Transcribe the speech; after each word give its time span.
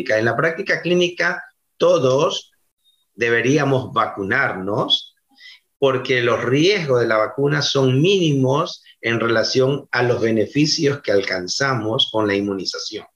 En 0.00 0.24
la 0.24 0.36
práctica 0.36 0.80
clínica, 0.80 1.42
todos 1.76 2.52
deberíamos 3.16 3.92
vacunarnos 3.92 5.16
porque 5.76 6.22
los 6.22 6.44
riesgos 6.44 7.00
de 7.00 7.08
la 7.08 7.16
vacuna 7.16 7.62
son 7.62 8.00
mínimos 8.00 8.84
en 9.00 9.18
relación 9.18 9.88
a 9.90 10.04
los 10.04 10.20
beneficios 10.20 11.02
que 11.02 11.10
alcanzamos 11.10 12.10
con 12.12 12.28
la 12.28 12.36
inmunización. 12.36 13.06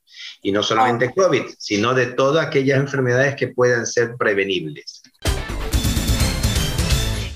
Y 0.42 0.50
no 0.50 0.64
solamente. 0.64 1.12
COVID, 1.14 1.45
sino 1.56 1.95
de 1.95 2.06
todas 2.06 2.48
aquellas 2.48 2.80
enfermedades 2.80 3.37
que 3.37 3.46
puedan 3.46 3.87
ser 3.87 4.17
prevenibles. 4.19 5.03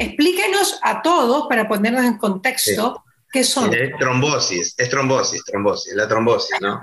Explíquenos 0.00 0.80
a 0.82 1.02
todos, 1.02 1.46
para 1.48 1.68
ponernos 1.68 2.04
en 2.04 2.18
contexto, 2.18 3.04
qué 3.30 3.44
son. 3.44 3.72
Es 3.72 3.96
trombosis, 3.96 4.74
es 4.76 4.90
trombosis, 4.90 5.44
trombosis, 5.44 5.94
la 5.94 6.08
trombosis, 6.08 6.56
¿no? 6.60 6.80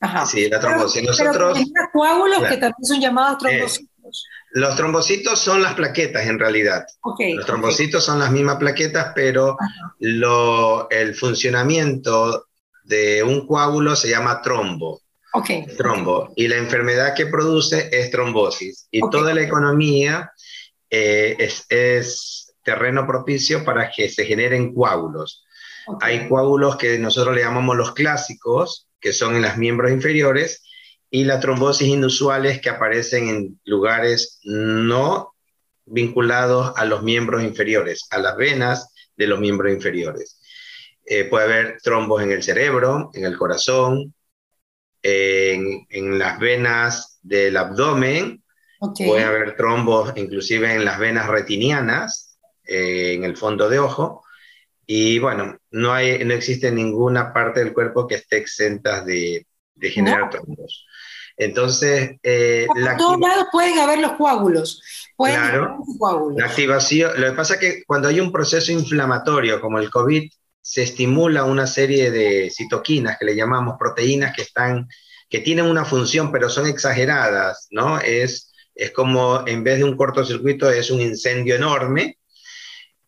Ajá. 0.00 0.26
Sí, 0.26 0.48
la 0.48 0.60
trombosis. 0.60 1.02
Nosotros, 1.02 1.58
coágulos 1.92 2.40
que 2.40 2.56
también 2.56 2.84
son 2.84 3.00
llamados 3.00 3.38
trombocitos. 3.38 4.26
los 4.52 4.76
trombocitos 4.76 5.38
son 5.38 5.62
las 5.62 5.74
plaquetas 5.74 6.26
en 6.26 6.38
realidad. 6.38 6.84
los 7.18 7.46
trombocitos 7.46 8.04
son 8.04 8.18
las 8.18 8.30
mismas 8.30 8.56
plaquetas, 8.56 9.12
pero 9.14 9.56
lo, 10.00 10.88
el 10.90 11.14
funcionamiento 11.14 12.46
de 12.84 13.22
un 13.22 13.46
coágulo 13.46 13.96
se 13.96 14.10
llama 14.10 14.42
trombo. 14.42 15.00
Okay. 15.32 15.66
Trombo. 15.76 16.32
Y 16.36 16.46
la 16.46 16.56
enfermedad 16.56 17.14
que 17.14 17.26
produce 17.26 17.88
es 17.90 18.10
trombosis. 18.10 18.86
Y 18.92 19.00
toda 19.10 19.34
la 19.34 19.42
economía 19.42 20.30
eh, 20.90 21.34
es, 21.40 21.66
es, 21.70 22.44
terreno 22.64 23.06
propicio 23.06 23.64
para 23.64 23.90
que 23.90 24.08
se 24.08 24.24
generen 24.24 24.74
coágulos. 24.74 25.44
Hay 26.00 26.28
coágulos 26.28 26.76
que 26.76 26.98
nosotros 26.98 27.36
le 27.36 27.42
llamamos 27.42 27.76
los 27.76 27.92
clásicos, 27.92 28.88
que 29.04 29.12
son 29.12 29.36
en 29.36 29.42
las 29.42 29.58
miembros 29.58 29.90
inferiores, 29.90 30.62
y 31.10 31.24
las 31.24 31.40
trombosis 31.40 31.88
inusuales 31.88 32.58
que 32.62 32.70
aparecen 32.70 33.28
en 33.28 33.60
lugares 33.66 34.40
no 34.44 35.34
vinculados 35.84 36.72
a 36.74 36.86
los 36.86 37.02
miembros 37.02 37.42
inferiores, 37.42 38.06
a 38.10 38.18
las 38.18 38.34
venas 38.34 38.94
de 39.14 39.26
los 39.26 39.38
miembros 39.38 39.70
inferiores. 39.70 40.40
Eh, 41.04 41.24
puede 41.24 41.44
haber 41.44 41.82
trombos 41.82 42.22
en 42.22 42.32
el 42.32 42.42
cerebro, 42.42 43.10
en 43.12 43.26
el 43.26 43.36
corazón, 43.36 44.14
en, 45.02 45.86
en 45.90 46.18
las 46.18 46.38
venas 46.38 47.18
del 47.20 47.58
abdomen, 47.58 48.42
puede 48.80 49.22
haber 49.22 49.54
trombos 49.54 50.14
inclusive 50.16 50.72
en 50.72 50.86
las 50.86 50.98
venas 50.98 51.28
retinianas, 51.28 52.38
eh, 52.64 53.12
en 53.12 53.24
el 53.24 53.36
fondo 53.36 53.68
de 53.68 53.80
ojo, 53.80 54.23
y 54.86 55.18
bueno, 55.18 55.58
no, 55.70 55.92
hay, 55.92 56.24
no 56.24 56.34
existe 56.34 56.70
ninguna 56.70 57.32
parte 57.32 57.60
del 57.60 57.72
cuerpo 57.72 58.06
que 58.06 58.16
esté 58.16 58.36
exenta 58.36 59.02
de, 59.04 59.46
de 59.74 59.90
generar 59.90 60.30
trombos. 60.30 60.86
Entonces, 61.36 62.16
eh, 62.22 62.66
la 62.76 62.96
todos 62.96 63.18
lados 63.18 63.46
pueden 63.50 63.78
haber 63.78 63.98
los 63.98 64.12
coágulos. 64.12 64.82
Pueden 65.16 65.36
claro, 65.36 65.78
coágulos. 65.98 66.38
La 66.38 66.46
activación, 66.46 67.12
lo 67.20 67.28
que 67.28 67.36
pasa 67.36 67.54
es 67.54 67.60
que 67.60 67.84
cuando 67.86 68.08
hay 68.08 68.20
un 68.20 68.30
proceso 68.30 68.72
inflamatorio 68.72 69.60
como 69.60 69.78
el 69.78 69.90
COVID, 69.90 70.30
se 70.60 70.82
estimula 70.82 71.44
una 71.44 71.66
serie 71.66 72.10
de 72.10 72.50
citoquinas 72.50 73.18
que 73.18 73.26
le 73.26 73.36
llamamos 73.36 73.76
proteínas 73.78 74.34
que 74.34 74.42
están, 74.42 74.88
que 75.28 75.40
tienen 75.40 75.66
una 75.66 75.84
función, 75.84 76.30
pero 76.32 76.48
son 76.48 76.66
exageradas, 76.66 77.66
¿no? 77.70 77.98
Es, 77.98 78.52
es 78.74 78.90
como 78.92 79.46
en 79.46 79.64
vez 79.64 79.78
de 79.78 79.84
un 79.84 79.96
cortocircuito, 79.96 80.70
es 80.70 80.90
un 80.90 81.00
incendio 81.00 81.56
enorme 81.56 82.18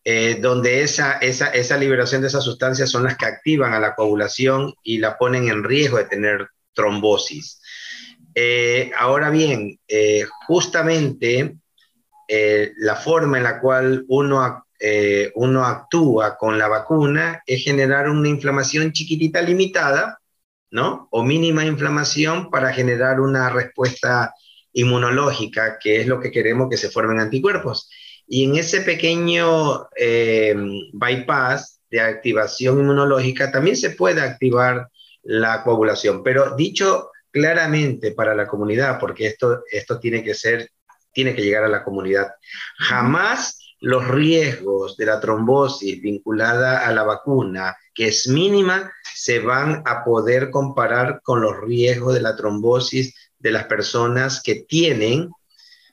eh, 0.09 0.39
donde 0.41 0.83
esa, 0.83 1.15
esa, 1.15 1.49
esa, 1.49 1.77
liberación 1.77 2.21
de 2.21 2.29
esas 2.29 2.45
sustancias 2.45 2.89
son 2.89 3.03
las 3.03 3.17
que 3.17 3.27
activan 3.27 3.75
a 3.75 3.81
la 3.81 3.97
coagulación 3.97 4.73
y 4.85 4.99
la 4.99 5.19
ponen 5.19 5.49
en 5.49 5.65
riesgo 5.65 5.97
de 5.97 6.05
tener 6.05 6.47
trombosis. 6.75 7.61
Eh, 8.33 8.93
ahora 8.97 9.31
bien, 9.31 9.81
eh, 9.89 10.25
justamente 10.47 11.57
la 12.29 12.95
forma 12.95 13.39
en 13.39 13.43
la 13.43 13.59
cual 13.59 14.05
uno, 14.07 14.65
uno 15.35 15.65
actúa 15.65 16.37
con 16.37 16.57
la 16.57 16.69
vacuna 16.69 17.43
es 17.45 17.65
generar 17.65 18.09
una 18.09 18.29
inflamación 18.29 18.93
chiquitita 18.93 19.43
limitada, 19.43 20.21
¿no? 20.71 21.09
O 21.11 21.25
mínima 21.25 21.65
inflamación 21.65 22.49
para 22.49 22.73
generar 22.73 23.21
una 23.21 23.51
respuesta 23.51 24.33
inmunológica, 24.73 25.79
que 25.81 26.01
es 26.01 26.07
lo 26.07 26.21
que 26.21 26.31
queremos 26.31 26.69
que 26.71 26.77
se 26.77 26.91
formen 26.91 27.19
anticuerpos. 27.19 27.91
Y 28.27 28.45
en 28.45 28.57
ese 28.57 28.81
pequeño 28.81 29.89
eh, 29.97 30.55
bypass 30.93 31.81
de 31.91 32.01
activación 32.01 32.81
inmunológica 32.81 33.53
también 33.53 33.77
se 33.77 33.91
puede 33.91 34.21
activar 34.21 34.89
la 35.23 35.63
coagulación. 35.63 36.23
Pero 36.23 36.57
dicho 36.57 37.11
claramente 37.31 38.13
para 38.13 38.35
la 38.35 38.47
comunidad, 38.47 38.99
porque 38.99 39.27
esto, 39.27 39.63
esto 39.71 40.01
tiene 40.01 40.25
que 40.25 40.35
ser, 40.35 40.71
tiene 41.13 41.35
que 41.35 41.43
llegar 41.43 41.65
a 41.65 41.69
la 41.69 41.85
comunidad, 41.85 42.29
jamás 42.79 43.59
los 43.81 44.09
riesgos 44.09 44.97
de 44.97 45.07
la 45.07 45.21
trombosis 45.21 46.01
vinculada 46.01 46.87
a 46.87 46.93
la 46.93 47.03
vacuna, 47.03 47.77
que 47.95 48.09
es 48.09 48.27
mínima, 48.29 48.91
se 49.15 49.39
van 49.41 49.83
a 49.85 50.03
poder 50.03 50.51
comparar 50.51 51.21
con 51.23 51.43
los 51.43 51.61
riesgos 51.61 52.15
de 52.15 52.23
la 52.23 52.37
trombosis 52.37 53.15
de 53.39 53.51
las 53.51 53.65
personas 53.65 54.43
que 54.43 54.65
tienen, 54.67 55.31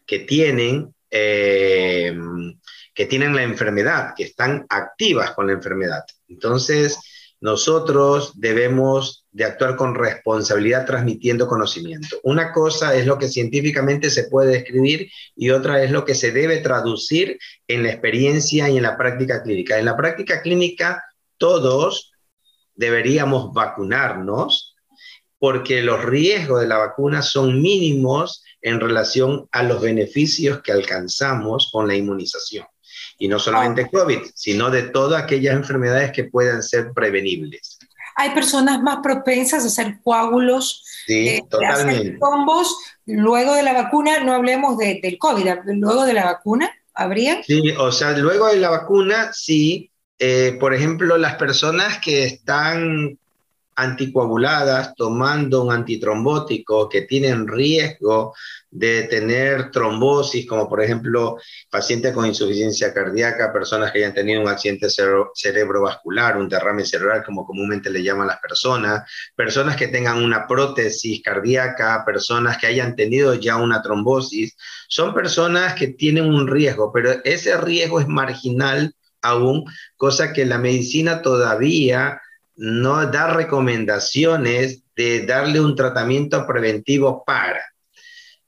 que 0.06 0.20
tienen 0.20 0.93
eh, 1.16 2.12
que 2.96 3.06
tienen 3.06 3.36
la 3.36 3.44
enfermedad, 3.44 4.14
que 4.18 4.24
están 4.24 4.66
activas 4.68 5.32
con 5.32 5.46
la 5.46 5.54
enfermedad. 5.54 6.04
Entonces, 6.28 6.98
nosotros 7.40 8.40
debemos 8.40 9.26
de 9.32 9.44
actuar 9.44 9.76
con 9.76 9.94
responsabilidad 9.94 10.88
transmitiendo 10.88 11.48
conocimiento. 11.48 12.18
Una 12.24 12.52
cosa 12.52 12.96
es 12.96 13.06
lo 13.06 13.20
que 13.20 13.28
científicamente 13.28 14.10
se 14.10 14.24
puede 14.24 14.54
describir 14.54 15.12
y 15.36 15.52
otra 15.52 15.84
es 15.84 15.92
lo 15.92 16.04
que 16.04 16.16
se 16.16 16.32
debe 16.32 16.60
traducir 16.60 17.38
en 17.68 17.84
la 17.84 17.90
experiencia 17.90 18.70
y 18.70 18.78
en 18.78 18.84
la 18.84 18.98
práctica 18.98 19.44
clínica. 19.44 19.78
En 19.78 19.86
la 19.86 19.96
práctica 19.96 20.42
clínica, 20.42 21.04
todos 21.38 22.14
deberíamos 22.74 23.54
vacunarnos 23.54 24.76
porque 25.38 25.84
los 25.84 26.04
riesgos 26.04 26.62
de 26.62 26.68
la 26.68 26.78
vacuna 26.78 27.22
son 27.22 27.62
mínimos 27.62 28.44
en 28.64 28.80
relación 28.80 29.48
a 29.52 29.62
los 29.62 29.82
beneficios 29.82 30.62
que 30.62 30.72
alcanzamos 30.72 31.70
con 31.72 31.88
la 31.88 31.96
inmunización. 31.96 32.66
Y 33.20 33.28
no 33.28 33.38
solamente 33.38 33.90
COVID, 33.90 34.20
sino 34.34 34.72
de 34.72 34.84
todas 34.84 35.22
aquellas 35.22 35.56
enfermedades 35.56 36.12
que 36.12 36.24
puedan 36.24 36.64
ser 36.64 36.92
prevenibles. 36.94 37.78
Hay 38.16 38.32
personas 38.32 38.82
más 38.82 39.00
propensas 39.04 39.64
a 39.64 39.68
hacer 39.68 40.00
coágulos, 40.04 40.84
sí, 41.06 41.30
eh, 41.30 41.44
totalmente. 41.50 42.18
combos 42.20 42.76
luego 43.06 43.54
de 43.54 43.64
la 43.64 43.74
vacuna, 43.74 44.24
no 44.24 44.34
hablemos 44.34 44.78
de, 44.78 45.00
del 45.02 45.18
COVID, 45.18 45.46
luego 45.66 46.06
de 46.06 46.14
la 46.14 46.26
vacuna, 46.26 46.72
¿habría? 46.94 47.44
Sí, 47.44 47.72
o 47.78 47.92
sea, 47.92 48.18
luego 48.18 48.48
de 48.48 48.58
la 48.58 48.70
vacuna, 48.70 49.32
sí. 49.34 49.92
Eh, 50.20 50.56
por 50.60 50.74
ejemplo, 50.74 51.18
las 51.18 51.36
personas 51.36 52.00
que 52.00 52.24
están 52.24 53.18
anticoaguladas 53.76 54.94
tomando 54.96 55.64
un 55.64 55.72
antitrombótico 55.72 56.90
que 56.90 57.02
tienen 57.02 57.48
riesgo 57.48 58.34
de 58.74 59.04
tener 59.04 59.70
trombosis, 59.70 60.48
como 60.48 60.68
por 60.68 60.82
ejemplo 60.82 61.38
pacientes 61.70 62.12
con 62.12 62.26
insuficiencia 62.26 62.92
cardíaca, 62.92 63.54
personas 63.54 63.92
que 63.92 64.00
hayan 64.00 64.16
tenido 64.16 64.42
un 64.42 64.48
accidente 64.48 64.88
cerebrovascular, 65.36 66.38
un 66.38 66.50
derrame 66.50 66.84
cerebral, 66.84 67.24
como 67.24 67.46
comúnmente 67.46 67.92
le 67.92 68.02
llaman 68.02 68.28
las 68.28 68.40
personas, 68.40 69.04
personas 69.36 69.76
que 69.76 69.90
tengan 69.90 70.24
una 70.24 70.48
prótesis 70.48 71.22
cardíaca, 71.22 72.04
personas 72.04 72.58
que 72.58 72.68
hayan 72.68 72.96
tenido 72.96 73.36
ya 73.36 73.58
una 73.58 73.82
trombosis, 73.84 74.56
son 74.88 75.14
personas 75.14 75.76
que 75.76 75.90
tienen 75.90 76.26
un 76.26 76.48
riesgo, 76.48 76.92
pero 76.92 77.12
ese 77.24 77.56
riesgo 77.58 78.00
es 78.00 78.08
marginal 78.08 78.96
aún, 79.22 79.66
cosa 79.98 80.34
que 80.34 80.46
la 80.46 80.58
medicina 80.58 81.22
todavía 81.22 82.20
no 82.56 83.06
da 83.08 83.34
recomendaciones 83.34 84.84
de 84.96 85.26
darle 85.26 85.60
un 85.60 85.76
tratamiento 85.76 86.46
preventivo 86.46 87.24
para. 87.26 87.62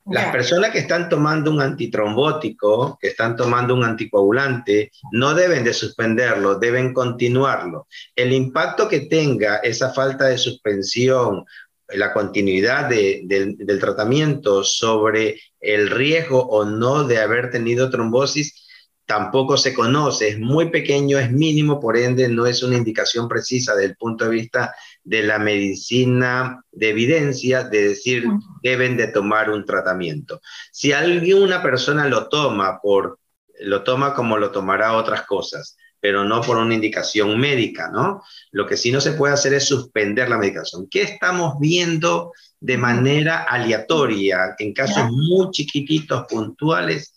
Las 0.08 0.32
personas 0.32 0.70
que 0.70 0.79
están 0.79 1.09
tomando 1.09 1.50
un 1.50 1.62
antitrombótico, 1.62 2.96
que 3.02 3.08
están 3.08 3.35
tomando 3.35 3.74
un 3.74 3.84
anticoagulante, 3.84 4.91
no 5.12 5.34
deben 5.34 5.64
de 5.64 5.74
suspenderlo, 5.74 6.59
deben 6.59 6.94
continuarlo. 6.94 7.88
El 8.16 8.32
impacto 8.32 8.88
que 8.88 9.02
tenga 9.02 9.58
esa 9.58 9.91
falta 9.94 10.26
de 10.26 10.38
suspensión, 10.38 11.44
la 11.88 12.14
continuidad 12.14 12.88
del 12.88 13.79
tratamiento 13.79 14.64
sobre 14.64 15.40
el 15.59 15.90
riesgo 15.90 16.40
o 16.40 16.66
no 16.66 17.06
de 17.06 17.20
haber 17.20 17.50
tenido 17.50 17.90
trombosis, 17.90 18.65
tampoco 19.05 19.57
se 19.57 19.73
conoce, 19.73 20.29
es 20.29 20.40
muy 20.40 20.69
pequeño, 20.69 21.19
es 21.19 21.31
mínimo, 21.31 21.79
por 21.79 21.97
ende 21.97 22.28
no 22.28 22.46
es 22.46 22.63
una 22.63 22.78
indicación 22.78 23.28
precisa 23.28 23.75
desde 23.75 23.90
el 23.90 23.97
punto 23.97 24.25
de 24.25 24.31
vista 24.31 24.75
de 25.03 25.23
la 25.23 25.37
medicina 25.37 26.61
de 26.72 26.90
evidencia 26.90 27.63
de 27.63 27.90
decir 27.90 28.25
deben 28.63 28.97
de 28.97 29.07
tomar 29.07 29.52
un 29.52 29.66
tratamiento. 29.66 30.41
Si 30.72 30.91
alguna 30.91 31.61
persona 31.61 32.07
lo 32.07 32.28
toma 32.28 32.79
por 32.81 33.19
lo 33.59 33.84
toma 33.84 34.13
como 34.13 34.37
lo 34.37 34.52
tomará 34.52 34.97
otras 34.97 35.22
cosas, 35.22 35.78
pero 35.99 36.25
no 36.25 36.41
por 36.41 36.57
una 36.57 36.73
indicación 36.73 37.40
médica, 37.40 37.90
¿no? 37.90 38.22
Lo 38.52 38.67
que 38.67 38.75
sí 38.75 38.91
no 38.91 38.99
se 38.99 39.13
puede 39.13 39.34
hacer 39.34 39.53
es 39.53 39.66
suspender 39.66 40.28
la 40.29 40.37
medicación. 40.37 40.87
¿Qué 40.90 41.03
estamos 41.03 41.55
viendo 41.59 42.34
de 42.59 42.78
manera 42.78 43.43
aleatoria, 43.43 44.55
en 44.57 44.73
casos 44.73 45.09
muy 45.11 45.52
chiquititos, 45.52 46.25
puntuales, 46.29 47.16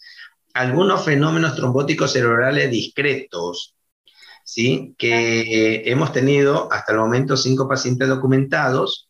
algunos 0.54 1.04
fenómenos 1.04 1.56
trombóticos 1.56 2.12
cerebrales 2.12 2.70
discretos, 2.70 3.74
¿sí? 4.44 4.94
que 4.98 5.82
hemos 5.86 6.12
tenido 6.12 6.72
hasta 6.72 6.92
el 6.92 6.98
momento 6.98 7.36
cinco 7.36 7.68
pacientes 7.68 8.08
documentados 8.08 9.08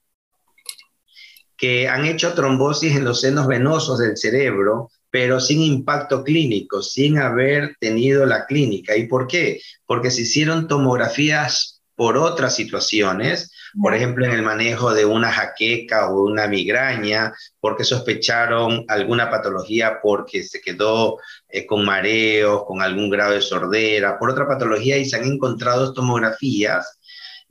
que 1.56 1.88
han 1.88 2.06
hecho 2.06 2.34
trombosis 2.34 2.96
en 2.96 3.04
los 3.04 3.20
senos 3.20 3.48
venosos 3.48 3.98
del 3.98 4.16
cerebro, 4.16 4.90
pero 5.10 5.40
sin 5.40 5.60
impacto 5.62 6.22
clínico, 6.22 6.82
sin 6.82 7.18
haber 7.18 7.76
tenido 7.80 8.24
la 8.26 8.46
clínica. 8.46 8.96
¿Y 8.96 9.08
por 9.08 9.26
qué? 9.26 9.60
Porque 9.84 10.10
se 10.10 10.22
hicieron 10.22 10.68
tomografías 10.68 11.82
por 11.96 12.16
otras 12.16 12.54
situaciones, 12.54 13.50
por 13.80 13.94
ejemplo, 13.94 14.24
en 14.24 14.32
el 14.32 14.42
manejo 14.42 14.94
de 14.94 15.04
una 15.04 15.30
jaqueca 15.30 16.08
o 16.08 16.24
una 16.24 16.46
migraña, 16.46 17.32
porque 17.60 17.84
sospecharon 17.84 18.84
alguna 18.88 19.30
patología 19.30 20.00
porque 20.02 20.42
se 20.42 20.60
quedó 20.60 21.18
eh, 21.48 21.66
con 21.66 21.84
mareos, 21.84 22.64
con 22.66 22.82
algún 22.82 23.10
grado 23.10 23.32
de 23.32 23.42
sordera, 23.42 24.18
por 24.18 24.30
otra 24.30 24.46
patología 24.46 24.96
y 24.96 25.04
se 25.04 25.16
han 25.16 25.24
encontrado 25.24 25.92
tomografías 25.92 26.98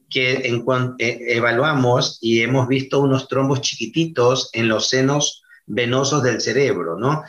que 0.10 0.48
en, 0.48 0.64
eh, 1.00 1.20
evaluamos 1.36 2.18
y 2.22 2.42
hemos 2.42 2.68
visto 2.68 3.00
unos 3.02 3.28
trombos 3.28 3.62
chiquititos 3.62 4.50
en 4.54 4.68
los 4.70 4.88
senos 4.88 5.44
venosos 5.66 6.24
del 6.24 6.42
cerebro, 6.42 6.98
¿no? 6.98 7.24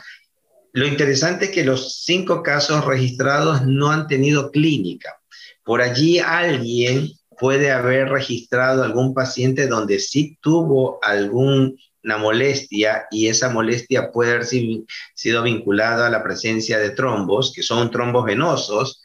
Lo 0.71 0.87
interesante 0.87 1.45
es 1.45 1.51
que 1.51 1.65
los 1.65 2.03
cinco 2.03 2.43
casos 2.43 2.85
registrados 2.85 3.65
no 3.65 3.91
han 3.91 4.07
tenido 4.07 4.51
clínica. 4.51 5.19
Por 5.63 5.81
allí 5.81 6.19
alguien 6.19 7.11
puede 7.39 7.71
haber 7.71 8.09
registrado 8.09 8.83
algún 8.83 9.13
paciente 9.13 9.67
donde 9.67 9.99
sí 9.99 10.37
tuvo 10.41 10.99
alguna 11.01 11.73
molestia 12.19 13.05
y 13.11 13.27
esa 13.27 13.49
molestia 13.49 14.11
puede 14.11 14.31
haber 14.31 14.45
sido 14.45 15.43
vinculada 15.43 16.07
a 16.07 16.09
la 16.09 16.23
presencia 16.23 16.77
de 16.79 16.91
trombos, 16.91 17.53
que 17.55 17.63
son 17.63 17.89
trombos 17.91 18.25
venosos. 18.25 19.01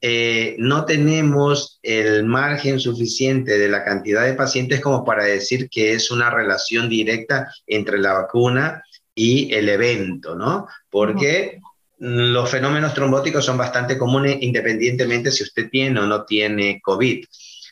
Eh, 0.00 0.54
no 0.58 0.84
tenemos 0.84 1.80
el 1.82 2.24
margen 2.24 2.78
suficiente 2.78 3.58
de 3.58 3.68
la 3.68 3.84
cantidad 3.84 4.24
de 4.24 4.34
pacientes 4.34 4.80
como 4.80 5.04
para 5.04 5.24
decir 5.24 5.68
que 5.68 5.92
es 5.92 6.10
una 6.10 6.30
relación 6.30 6.88
directa 6.88 7.52
entre 7.66 7.98
la 7.98 8.12
vacuna 8.12 8.82
y 9.14 9.52
el 9.52 9.68
evento, 9.68 10.36
¿no? 10.36 10.68
Porque 10.88 11.58
los 11.98 12.48
fenómenos 12.48 12.94
trombóticos 12.94 13.44
son 13.44 13.58
bastante 13.58 13.98
comunes 13.98 14.38
independientemente 14.40 15.32
si 15.32 15.42
usted 15.42 15.68
tiene 15.68 15.98
o 15.98 16.06
no 16.06 16.24
tiene 16.24 16.80
COVID. 16.80 17.24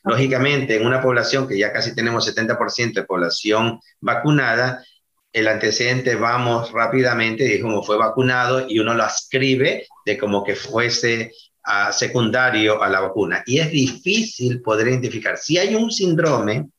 Lógicamente, 0.07 0.77
en 0.77 0.87
una 0.87 1.03
población 1.03 1.49
que 1.49 1.59
ya 1.59 1.73
casi 1.73 1.93
tenemos 1.93 2.33
70% 2.33 2.95
de 2.95 3.03
población 3.03 3.81
vacunada, 4.01 4.85
el 5.33 5.49
antecedente 5.49 6.15
vamos 6.15 6.71
rápidamente, 6.71 7.43
dijimos 7.43 7.85
fue 7.85 7.99
vacunado 7.99 8.67
y 8.69 8.79
uno 8.79 8.95
lo 8.95 9.03
ascribe 9.03 9.87
de 10.05 10.17
como 10.17 10.45
que 10.45 10.55
fuese 10.55 11.33
a 11.65 11.93
secundario 11.93 12.81
a 12.81 12.89
la 12.89 13.01
vacuna. 13.01 13.43
Y 13.47 13.59
es 13.59 13.73
difícil 13.73 14.63
poder 14.63 14.87
identificar. 14.87 15.37
Si 15.39 15.59
hay 15.59 15.75
un 15.75 15.91
síndrome, 15.91 16.71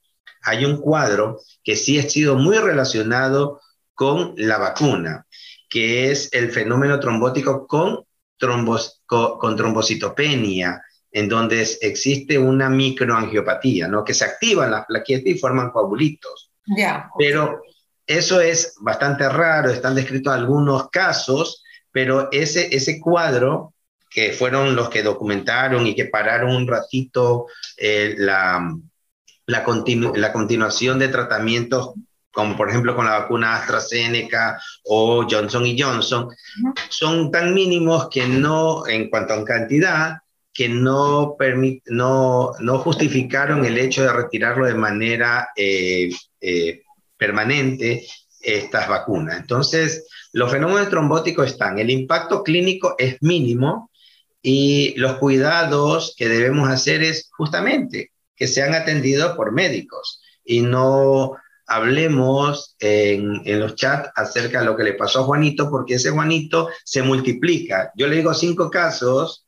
hay 0.44 0.63
un 0.63 0.80
cuadro 0.80 1.41
que 1.62 1.75
sí 1.75 2.00
ha 2.00 2.09
sido 2.09 2.35
muy 2.35 2.57
relacionado 2.57 3.59
con 3.94 4.35
la 4.38 4.57
vacuna, 4.57 5.27
que 5.69 6.12
es 6.12 6.30
el 6.31 6.50
fenómeno 6.50 6.97
trombótico 6.97 7.68
con, 7.68 8.06
trombos, 8.38 9.01
con 9.06 9.57
trombocitopenia, 9.57 10.81
en 11.12 11.30
donde 11.30 11.68
existe 11.81 12.38
una 12.38 12.69
microangiopatía, 12.69 13.88
¿no? 13.88 14.04
Que 14.04 14.13
se 14.13 14.25
activan 14.25 14.71
las 14.71 14.86
plaquetas 14.86 15.27
y 15.27 15.38
forman 15.38 15.71
coagulitos. 15.71 16.51
Ya. 16.65 17.09
Pero 17.18 17.62
eso 18.06 18.42
es 18.42 18.75
bastante 18.80 19.27
raro, 19.30 19.69
están 19.69 19.95
descritos 19.95 20.33
algunos 20.33 20.89
casos, 20.89 21.63
pero 21.92 22.30
ese, 22.31 22.75
ese 22.75 23.00
cuadro, 23.00 23.74
que 24.09 24.31
fueron 24.31 24.75
los 24.75 24.89
que 24.89 25.04
documentaron 25.04 25.86
y 25.86 25.95
que 25.95 26.06
pararon 26.06 26.56
un 26.56 26.68
ratito 26.68 27.48
eh, 27.75 28.15
la, 28.18 28.74
la, 29.45 29.65
la 30.15 30.31
continuación 30.33 31.00
de 31.00 31.07
tratamientos 31.09 31.94
como 32.38 32.56
por 32.56 32.69
ejemplo 32.69 32.95
con 32.95 33.06
la 33.06 33.18
vacuna 33.18 33.56
AstraZeneca 33.56 34.62
o 34.86 35.25
Johnson 35.27 35.65
y 35.65 35.81
Johnson, 35.81 36.30
son 36.88 37.31
tan 37.31 37.51
mínimos 37.51 38.09
que 38.09 38.27
no, 38.27 38.86
en 38.86 39.09
cuanto 39.09 39.33
a 39.33 39.44
cantidad, 39.44 40.19
que 40.57 40.68
no, 40.68 41.38
no, 41.86 42.51
no 42.59 42.80
justificaron 42.80 43.63
el 43.63 43.77
hecho 43.77 44.01
de 44.01 44.12
retirarlo 44.12 44.65
de 44.65 44.74
manera 44.74 45.50
eh, 45.56 46.09
eh, 46.42 46.81
permanente 47.15 48.07
estas 48.42 48.89
vacunas. 48.89 49.39
Entonces, 49.39 50.07
los 50.33 50.51
fenómenos 50.51 50.89
trombóticos 50.89 51.45
están, 51.45 51.77
el 51.77 51.92
impacto 51.92 52.42
clínico 52.42 52.95
es 52.98 53.21
mínimo 53.21 53.92
y 54.42 54.95
los 54.98 55.18
cuidados 55.18 56.15
que 56.18 56.27
debemos 56.27 56.69
hacer 56.69 57.04
es 57.04 57.30
justamente 57.38 58.09
que 58.36 58.48
sean 58.48 58.74
atendidos 58.74 59.36
por 59.36 59.51
médicos 59.51 60.24
y 60.44 60.62
no 60.62 61.36
hablemos 61.68 62.75
en, 62.80 63.44
en, 63.45 63.59
los 63.59 63.75
chats 63.75 64.09
acerca 64.15 64.62
de 64.62 64.65
lo 64.65 64.75
que 64.75 64.86
le 64.86 64.94
pasó 64.94 65.19
a 65.19 65.25
Juanito, 65.25 65.69
porque 65.69 65.95
ese 65.95 66.09
Juanito 66.09 66.69
se 66.83 67.04
multiplica. 67.04 67.92
Yo 67.95 68.07
le 68.07 68.15
digo 68.15 68.33
cinco 68.33 68.71
casos 68.71 69.44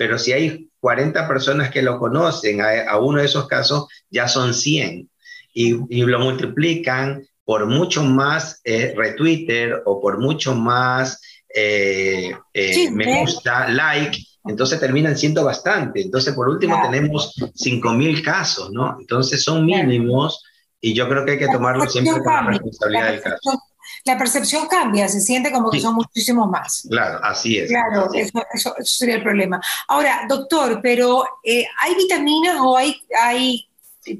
pero 0.00 0.18
si 0.18 0.32
hay 0.32 0.66
40 0.80 1.28
personas 1.28 1.70
que 1.70 1.82
lo 1.82 1.98
conocen, 1.98 2.62
a, 2.62 2.96
uno 2.96 3.18
de 3.18 3.26
esos 3.26 3.46
casos 3.46 3.86
ya 4.08 4.28
son 4.28 4.54
100 4.54 5.10
y, 5.52 5.74
lo 6.06 6.18
multiplican 6.20 7.22
por 7.44 7.66
mucho 7.66 8.02
más 8.02 8.62
eh, 8.64 8.94
retweeter 8.96 9.82
o 9.84 10.00
por 10.00 10.18
mucho 10.18 10.54
más 10.54 11.20
eh, 11.54 12.32
eh, 12.54 12.90
me 12.90 13.20
gusta, 13.20 13.68
like, 13.68 14.16
entonces 14.46 14.80
terminan 14.80 15.18
siendo 15.18 15.44
bastante. 15.44 16.00
Entonces, 16.00 16.32
por 16.32 16.48
último, 16.48 16.80
tenemos 16.80 17.34
5.000 17.36 18.24
casos, 18.24 18.70
¿no? 18.72 18.96
Entonces 18.98 19.44
son 19.44 19.66
mínimos 19.66 20.42
y 20.80 20.94
yo 20.94 21.10
creo 21.10 21.26
que 21.26 21.32
hay 21.32 21.38
que 21.38 21.48
tomarlo 21.48 21.86
siempre 21.86 22.14
con 22.24 22.32
la 22.32 22.46
responsabilidad 22.46 23.10
del 23.10 23.20
caso 23.20 23.69
la 24.04 24.16
percepción 24.16 24.66
cambia, 24.66 25.08
se 25.08 25.20
siente 25.20 25.52
como 25.52 25.70
que 25.70 25.80
son 25.80 25.94
muchísimos 25.94 26.48
más. 26.48 26.86
Claro, 26.88 27.20
así 27.22 27.58
es. 27.58 27.68
Claro, 27.68 28.08
Eso, 28.14 28.74
sería 28.82 29.16
el 29.16 29.22
problema. 29.22 29.60
Ahora, 29.88 30.22
doctor, 30.28 30.80
pero 30.82 31.24
eh, 31.44 31.66
¿hay 31.80 31.94
vitaminas 31.94 32.56
o 32.60 32.76
hay, 32.76 33.00
hay 33.20 33.66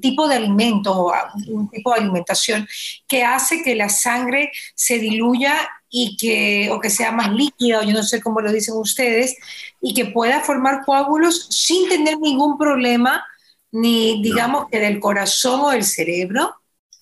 tipo 0.01 0.29
de 0.29 0.37
alimento 0.37 0.93
o 0.93 1.15
un 1.49 1.69
tipo 1.71 1.93
de 1.93 2.01
alimentación 2.01 2.69
que 3.09 3.25
hace 3.25 3.63
que 3.63 3.75
la 3.75 3.89
sangre 3.89 4.53
se 4.75 4.99
diluya 4.99 5.55
y 5.89 6.17
que, 6.17 6.71
o 6.71 6.79
que 6.79 6.91
sea 6.91 7.11
más 7.11 7.33
líquida, 7.33 7.81
o 7.81 7.83
yo 7.83 7.93
no 7.93 8.03
sé 8.03 8.21
cómo 8.21 8.41
lo 8.41 8.53
dicen 8.53 8.77
ustedes, 8.77 9.37
y 9.81 9.95
que 9.95 10.07
pueda 10.07 10.41
formar 10.41 10.85
coágulos 10.85 11.47
sin 11.51 11.89
tener 11.89 12.19
ningún 12.19 12.57
problema, 12.59 13.25
ni 13.73 14.23
digamos 14.23 14.67
que 14.71 14.79
del 14.79 15.01
corazón 15.01 15.61
o 15.61 15.71
del 15.71 15.85
cerebro? 15.85 16.60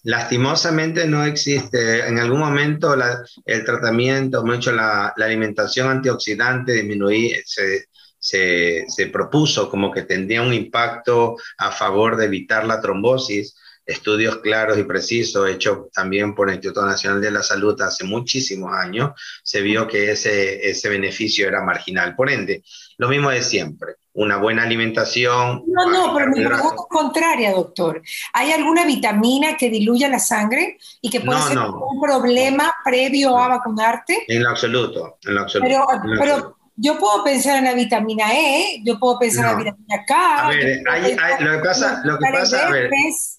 Lastimosamente 0.08 1.06
no 1.06 1.22
existe. 1.22 2.08
En 2.08 2.18
algún 2.18 2.38
momento 2.38 2.96
el 3.44 3.64
tratamiento, 3.66 4.42
mucho 4.42 4.72
la, 4.72 5.12
la 5.14 5.26
alimentación 5.26 5.90
antioxidante 5.90 6.72
disminuí, 6.72 7.34
se, 7.44 9.06
propuso 9.12 9.68
como 9.68 9.92
que 9.92 10.04
tendría 10.04 10.40
un 10.40 10.54
impacto 10.54 11.36
a 11.58 11.70
favor 11.70 12.16
de 12.16 12.24
evitar 12.24 12.64
la 12.64 12.80
trombosis. 12.80 13.54
Estudios 13.84 14.38
claros 14.38 14.78
y 14.78 14.84
precisos 14.84 15.46
hechos 15.46 15.90
también 15.92 16.34
por 16.34 16.48
el 16.48 16.54
Instituto 16.54 16.86
Nacional 16.86 17.20
de 17.20 17.30
la 17.30 17.42
Salud 17.42 17.78
hace 17.82 18.04
muchísimos 18.04 18.72
años, 18.72 19.10
se 19.42 19.60
vio 19.60 19.86
que 19.86 20.10
ese 20.12 20.88
beneficio 20.88 21.46
era 21.46 21.62
marginal. 21.62 22.16
Por 22.16 22.30
ende, 22.30 22.62
lo 22.96 23.10
mismo 23.10 23.28
de 23.28 23.42
siempre 23.42 23.96
una 24.18 24.36
buena 24.36 24.64
alimentación. 24.64 25.62
No, 25.66 25.90
no, 25.90 26.14
pero 26.14 26.30
mi 26.30 26.44
pregunta 26.44 26.74
es 26.74 26.86
contraria, 26.90 27.52
doctor. 27.52 28.02
¿Hay 28.32 28.50
alguna 28.50 28.84
vitamina 28.84 29.56
que 29.56 29.70
diluya 29.70 30.08
la 30.08 30.18
sangre 30.18 30.76
y 31.00 31.08
que 31.08 31.20
puede 31.20 31.40
ser 31.42 31.58
un 31.58 32.00
problema 32.00 32.74
previo 32.84 33.38
a 33.38 33.48
vacunarte? 33.48 34.24
En 34.26 34.42
lo 34.42 34.50
absoluto, 34.50 35.18
en 35.24 35.34
lo 35.36 35.42
absoluto. 35.42 35.86
Pero, 36.18 36.56
yo 36.80 36.96
puedo 36.96 37.24
pensar 37.24 37.58
en 37.58 37.64
la 37.64 37.74
vitamina 37.74 38.32
E, 38.32 38.80
yo 38.84 39.00
puedo 39.00 39.18
pensar 39.18 39.44
en 39.44 39.50
la 39.50 39.56
vitamina 39.56 40.04
K. 40.06 40.46
A 40.46 40.48
ver, 40.48 40.82
lo 41.40 41.50
que 41.50 41.58
pasa, 41.58 42.00
lo 42.04 42.18
que 42.18 42.24
pasa 42.32 42.68
a 42.68 42.70
ver, 42.70 42.90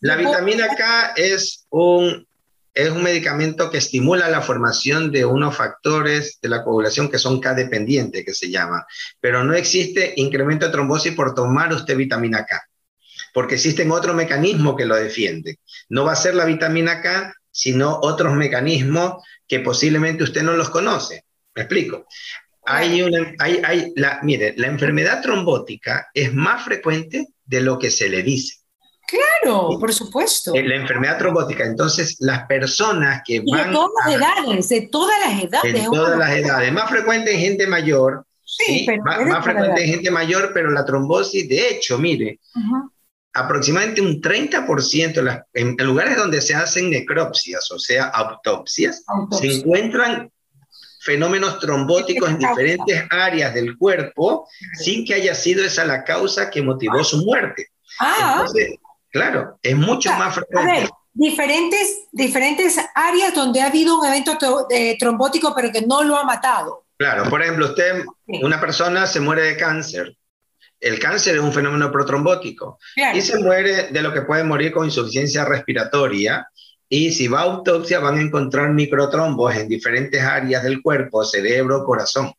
la 0.02 0.16
vitamina 0.18 0.68
K 0.76 1.14
es 1.16 1.66
un 1.70 2.28
es 2.74 2.90
un 2.90 3.04
medicamento 3.04 3.70
que 3.70 3.80
estimula 3.80 4.30
la 4.30 4.42
formación 4.42 5.12
de 5.12 5.26
unos 5.26 5.56
factores 5.56 6.40
de 6.42 6.50
la 6.50 6.64
coagulación 6.64 7.10
que 7.10 7.18
son 7.18 7.40
K-dependientes, 7.40 8.24
que 8.24 8.34
se 8.34 8.50
llama. 8.50 8.86
Pero 9.20 9.44
no 9.44 9.54
existe 9.54 10.14
incremento 10.18 10.66
de 10.66 10.72
trombosis 10.72 11.14
por 11.14 11.34
tomar 11.34 11.74
usted 11.74 11.98
vitamina 11.98 12.46
K, 12.46 12.62
porque 13.34 13.56
existen 13.56 13.92
otros 13.92 14.16
mecanismos 14.16 14.76
que 14.78 14.86
lo 14.86 14.96
defienden. 14.96 15.56
No 15.90 16.06
va 16.06 16.14
a 16.14 16.18
ser 16.18 16.36
la 16.36 16.46
vitamina 16.46 17.02
K, 17.02 17.34
sino 17.52 18.00
otros 18.02 18.34
mecanismos 18.36 19.24
que 19.48 19.60
posiblemente 19.60 20.24
usted 20.24 20.44
no 20.44 20.54
los 20.54 20.70
conoce. 20.70 21.26
¿Me 21.56 21.64
explico? 21.64 22.06
Hay 22.66 23.02
una, 23.02 23.34
hay, 23.40 23.62
hay 23.66 23.94
la, 23.96 24.20
mire, 24.22 24.54
la 24.58 24.68
enfermedad 24.68 25.22
trombótica 25.22 26.10
es 26.14 26.34
más 26.34 26.64
frecuente 26.64 27.28
de 27.46 27.62
lo 27.62 27.80
que 27.80 27.90
se 27.90 28.10
le 28.10 28.22
dice. 28.22 28.59
Claro, 29.10 29.80
por 29.80 29.94
supuesto. 29.94 30.54
La 30.54 30.76
enfermedad 30.76 31.18
trombótica. 31.18 31.66
Entonces, 31.66 32.18
las 32.20 32.46
personas 32.46 33.22
que 33.26 33.42
van. 33.50 33.68
De 33.68 33.74
todas 33.74 33.92
las 34.06 34.16
edades, 34.16 34.70
de 34.70 34.82
todas 34.92 35.20
las 35.20 35.44
edades. 35.44 35.74
De 35.74 35.84
todas 35.86 36.18
las 36.18 36.32
edades. 36.32 36.72
Más 36.72 36.90
frecuente 36.90 37.34
en 37.34 37.40
gente 37.40 37.68
mayor. 37.68 38.26
Sí, 38.46 38.84
Pero 38.86 39.04
más, 39.04 39.44
frecuente 39.44 39.84
en 39.84 39.90
gente 39.90 40.12
mayor, 40.12 40.52
pero 40.54 40.72
la 40.72 40.84
trombosis, 40.84 41.48
de 41.48 41.70
hecho, 41.70 42.00
mire, 42.00 42.40
aproximadamente 43.34 44.02
un 44.02 44.20
30% 44.20 45.46
en, 45.54 45.76
lugares 45.86 46.18
donde 46.18 46.42
se 46.42 46.56
hacen 46.56 46.90
necropsias, 46.90 47.72
o 47.72 47.78
sea, 47.78 48.06
autopsias, 48.06 49.04
se 49.32 49.54
encuentran 49.54 50.32
fenómenos 51.02 51.60
trombóticos 51.60 52.30
en 52.30 52.40
diferentes 52.40 53.04
áreas 53.12 53.54
del 53.54 53.78
cuerpo 53.78 54.48
sin 54.74 55.06
que 55.06 55.14
haya 55.14 55.36
sido 55.36 55.64
esa 55.64 55.86
la 55.86 56.04
causa 56.04 56.50
que 56.50 56.64
motivó 56.64 57.04
su 57.04 57.24
muerte. 57.24 57.68
Ah. 58.00 58.46
Claro, 59.12 59.60
es 59.62 59.76
mucho 59.76 60.12
más 60.14 60.36
frecuente. 60.36 60.72
A 60.72 60.80
ver, 60.82 60.90
diferentes, 61.14 62.08
diferentes 62.12 62.78
áreas 62.96 63.34
donde 63.34 63.62
ha 63.62 63.68
habido 63.68 64.00
un 64.00 64.06
evento 64.06 64.38
eh, 64.70 64.98
trombótico 64.98 65.54
pero 65.56 65.72
que 65.72 65.82
no 65.82 66.04
lo 66.04 66.18
ha 66.18 66.24
matado. 66.24 66.86
Claro, 66.98 67.30
por 67.30 67.42
ejemplo, 67.42 67.68
usted, 67.68 68.04
una 68.42 68.60
persona 68.60 69.08
se 69.08 69.20
muere 69.22 69.44
de 69.44 69.58
cáncer. 69.58 70.16
El 70.82 71.00
cáncer 71.00 71.36
es 71.36 71.42
un 71.42 71.54
fenómeno 71.54 71.92
protrombótico 71.92 72.80
y 73.14 73.22
se 73.22 73.38
muere 73.40 73.88
de 73.92 74.02
lo 74.02 74.14
que 74.14 74.22
puede 74.22 74.44
morir 74.44 74.72
con 74.72 74.86
insuficiencia 74.86 75.44
respiratoria 75.46 76.48
y 76.88 77.12
si 77.12 77.28
va 77.28 77.42
a 77.42 77.44
autopsia 77.44 78.00
van 78.00 78.18
a 78.18 78.22
encontrar 78.22 78.72
microtrombos 78.74 79.56
en 79.56 79.68
diferentes 79.68 80.22
áreas 80.22 80.64
del 80.64 80.82
cuerpo, 80.82 81.24
cerebro, 81.24 81.84
corazón. 81.84 82.34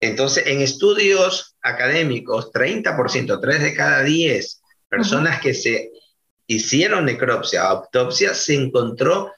Entonces, 0.00 0.46
en 0.46 0.60
estudios 0.60 1.56
académicos, 1.62 2.52
30%, 2.52 3.40
3 3.40 3.62
de 3.62 3.74
cada 3.74 4.02
10 4.02 4.59
personas 4.90 5.40
que 5.40 5.54
se 5.54 5.92
hicieron 6.46 7.06
necropsia, 7.06 7.62
autopsia, 7.62 8.34
se 8.34 8.54
encontró 8.54 9.32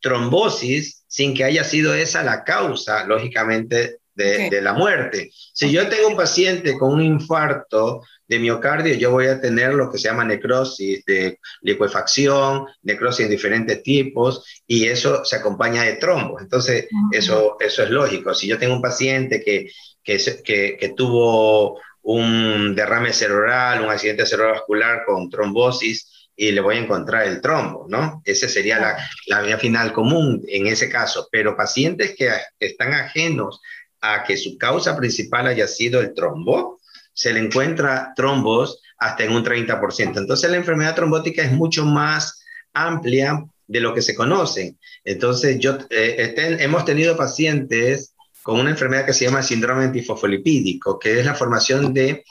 trombosis 0.00 1.04
sin 1.06 1.34
que 1.34 1.44
haya 1.44 1.62
sido 1.62 1.94
esa 1.94 2.22
la 2.22 2.42
causa, 2.42 3.04
lógicamente, 3.04 3.98
de, 4.14 4.48
de, 4.48 4.62
la 4.62 4.72
muerte. 4.72 5.30
Si 5.52 5.72
yo 5.72 5.88
tengo 5.88 6.08
un 6.08 6.16
paciente 6.16 6.78
con 6.78 6.94
un 6.94 7.02
infarto 7.02 8.02
de 8.28 8.38
miocardio, 8.38 8.94
yo 8.94 9.10
voy 9.10 9.26
a 9.26 9.40
tener 9.40 9.74
lo 9.74 9.90
que 9.90 9.98
se 9.98 10.08
llama 10.08 10.24
necrosis 10.24 11.04
de 11.04 11.38
liquefacción, 11.62 12.66
necrosis 12.82 13.24
en 13.24 13.30
diferentes 13.30 13.82
tipos, 13.82 14.44
y 14.66 14.86
eso 14.86 15.24
se 15.24 15.36
acompaña 15.36 15.82
de 15.82 15.94
trombos. 15.94 16.40
Entonces, 16.42 16.86
eso, 17.10 17.56
eso 17.60 17.82
es 17.82 17.90
lógico. 17.90 18.34
Si 18.34 18.46
yo 18.46 18.58
tengo 18.58 18.74
un 18.74 18.82
paciente 18.82 19.42
que, 19.42 19.68
que, 20.02 20.18
que, 20.44 20.76
que 20.78 20.88
tuvo 20.90 21.80
un 22.04 22.74
derrame 22.74 23.12
cerebral, 23.12 23.82
un 23.82 23.90
accidente 23.90 24.26
cerebrovascular 24.26 25.04
con 25.04 25.28
trombosis, 25.28 26.10
y 26.36 26.50
le 26.50 26.60
voy 26.60 26.76
a 26.76 26.80
encontrar 26.80 27.26
el 27.26 27.40
trombo, 27.40 27.86
¿no? 27.88 28.20
Esa 28.24 28.48
sería 28.48 28.78
la, 28.80 28.96
la 29.26 29.40
vía 29.40 29.56
final 29.56 29.92
común 29.92 30.42
en 30.48 30.66
ese 30.66 30.88
caso. 30.88 31.28
Pero 31.30 31.56
pacientes 31.56 32.16
que 32.16 32.28
están 32.58 32.92
ajenos 32.92 33.60
a 34.00 34.24
que 34.24 34.36
su 34.36 34.58
causa 34.58 34.96
principal 34.96 35.46
haya 35.46 35.66
sido 35.68 36.00
el 36.00 36.12
trombo, 36.12 36.80
se 37.12 37.32
le 37.32 37.40
encuentra 37.40 38.12
trombos 38.16 38.82
hasta 38.98 39.24
en 39.24 39.32
un 39.32 39.44
30%. 39.44 40.18
Entonces 40.18 40.50
la 40.50 40.56
enfermedad 40.56 40.94
trombótica 40.94 41.42
es 41.42 41.52
mucho 41.52 41.84
más 41.84 42.44
amplia 42.72 43.44
de 43.66 43.80
lo 43.80 43.94
que 43.94 44.02
se 44.02 44.14
conoce. 44.14 44.76
Entonces 45.04 45.58
yo, 45.58 45.78
eh, 45.90 46.34
hemos 46.60 46.84
tenido 46.84 47.16
pacientes 47.16 48.13
con 48.44 48.60
una 48.60 48.70
enfermedad 48.70 49.06
que 49.06 49.14
se 49.14 49.24
llama 49.24 49.42
síndrome 49.42 49.84
antifosfolipídico, 49.84 50.98
que 50.98 51.18
es 51.18 51.24
la 51.24 51.34
formación 51.34 51.94
de, 51.94 52.24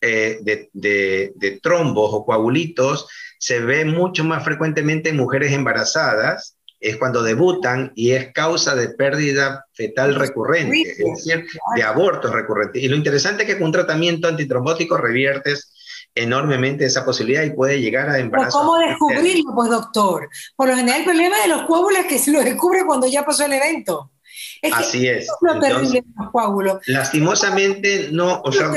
eh, 0.00 0.38
de, 0.42 0.68
de, 0.72 1.32
de 1.36 1.60
trombos 1.60 2.10
o 2.12 2.24
coagulitos, 2.24 3.06
se 3.38 3.60
ve 3.60 3.84
mucho 3.84 4.24
más 4.24 4.44
frecuentemente 4.44 5.10
en 5.10 5.16
mujeres 5.16 5.52
embarazadas, 5.52 6.56
es 6.80 6.96
cuando 6.96 7.22
debutan 7.22 7.92
y 7.94 8.10
es 8.10 8.32
causa 8.32 8.74
de 8.74 8.88
pérdida 8.88 9.64
fetal 9.72 10.16
recurrente, 10.16 10.90
es 10.90 10.98
decir, 10.98 11.46
de 11.76 11.82
abortos 11.84 12.32
recurrentes. 12.32 12.82
Y 12.82 12.88
lo 12.88 12.96
interesante 12.96 13.44
es 13.44 13.50
que 13.50 13.56
con 13.56 13.66
un 13.66 13.72
tratamiento 13.72 14.26
antitrombótico 14.26 14.96
reviertes 14.96 15.72
enormemente 16.16 16.84
esa 16.84 17.04
posibilidad 17.04 17.44
y 17.44 17.50
puede 17.50 17.80
llegar 17.80 18.08
a 18.10 18.18
embarazo. 18.18 18.58
¿Cómo 18.58 18.78
descubrirlo, 18.78 19.54
pues, 19.54 19.70
doctor? 19.70 20.28
Por 20.56 20.68
lo 20.68 20.74
general, 20.74 20.98
el 20.98 21.04
problema 21.04 21.36
de 21.42 21.48
los 21.48 21.62
coágulos 21.62 22.00
es 22.00 22.06
que 22.06 22.18
se 22.18 22.32
lo 22.32 22.42
descubre 22.42 22.84
cuando 22.84 23.06
ya 23.06 23.24
pasó 23.24 23.44
el 23.44 23.52
evento. 23.52 24.10
Así 24.72 25.08
es. 25.08 25.24
es 25.24 25.30
lo 25.40 25.58
terrible 25.58 26.00
de 26.00 26.06
los 26.18 26.30
coágulos. 26.30 26.78
Lastimosamente, 26.86 28.08
no. 28.12 28.40
O 28.44 28.52
sea, 28.52 28.70